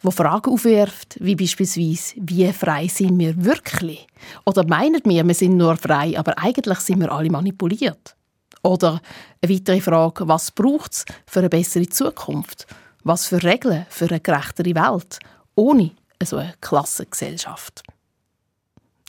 Wo 0.00 0.10
Fragen 0.10 0.52
aufwirft, 0.52 1.16
wie 1.20 1.36
beispielsweise, 1.36 2.14
wie 2.16 2.52
frei 2.52 2.88
sind 2.88 3.18
wir 3.18 3.44
wirklich? 3.44 4.06
Oder 4.44 4.66
meinen 4.66 5.02
wir, 5.04 5.26
wir 5.26 5.34
sind 5.34 5.56
nur 5.56 5.76
frei, 5.76 6.18
aber 6.18 6.38
eigentlich 6.38 6.78
sind 6.80 7.00
wir 7.00 7.12
alle 7.12 7.30
manipuliert? 7.30 8.16
Oder 8.62 9.00
eine 9.42 9.54
weitere 9.54 9.80
Frage, 9.80 10.26
was 10.26 10.50
braucht 10.50 10.92
es 10.92 11.04
für 11.26 11.40
eine 11.40 11.50
bessere 11.50 11.88
Zukunft? 11.88 12.66
Was 13.02 13.26
für 13.26 13.42
Regeln 13.42 13.86
für 13.90 14.08
eine 14.08 14.20
gerechtere 14.20 14.74
Welt? 14.74 15.18
Ohne 15.54 15.90
so 16.22 16.38
eine 16.38 16.54
Klassengesellschaft. 16.60 17.82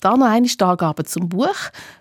Dann 0.01 0.19
noch 0.19 0.27
eine 0.27 0.47
Angabe 0.59 1.05
zum 1.05 1.29
Buch. 1.29 1.55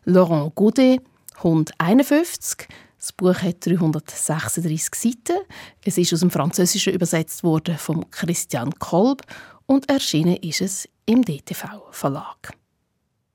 Laurent 0.05 0.55
Godet, 0.57 1.01
151, 1.37 2.69
das 3.05 3.13
Buch 3.13 3.43
hat 3.43 3.67
336 3.67 4.95
Seiten. 4.95 5.45
Es 5.85 5.99
ist 5.99 6.15
aus 6.15 6.21
dem 6.21 6.31
Französischen 6.31 6.95
übersetzt 6.95 7.45
worden 7.45 7.77
von 7.77 8.11
Christian 8.11 8.73
Kolb 8.79 9.21
und 9.67 9.91
erschienen 9.91 10.37
ist 10.37 10.63
es 10.63 10.89
im 11.05 11.23
DTV 11.23 11.83
Verlag. 11.91 12.55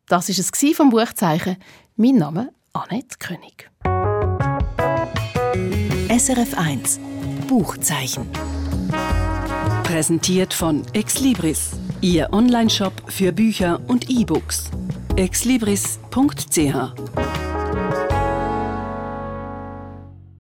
Das 0.07 0.27
ist 0.27 0.39
es 0.39 0.75
vom 0.75 0.89
Buchzeichen. 0.89 1.57
Mein 1.97 2.15
Name 2.15 2.49
Annette 2.73 3.17
König. 3.19 3.69
SRF 6.09 6.57
1 6.57 6.99
Buchzeichen. 7.47 8.27
Präsentiert 9.83 10.51
von 10.51 10.81
Exlibris, 10.93 11.73
Ihr 12.01 12.27
Onlineshop 12.31 13.11
für 13.11 13.31
Bücher 13.31 13.79
und 13.87 14.09
E-Books. 14.09 14.71
exlibris.ch 15.15 17.48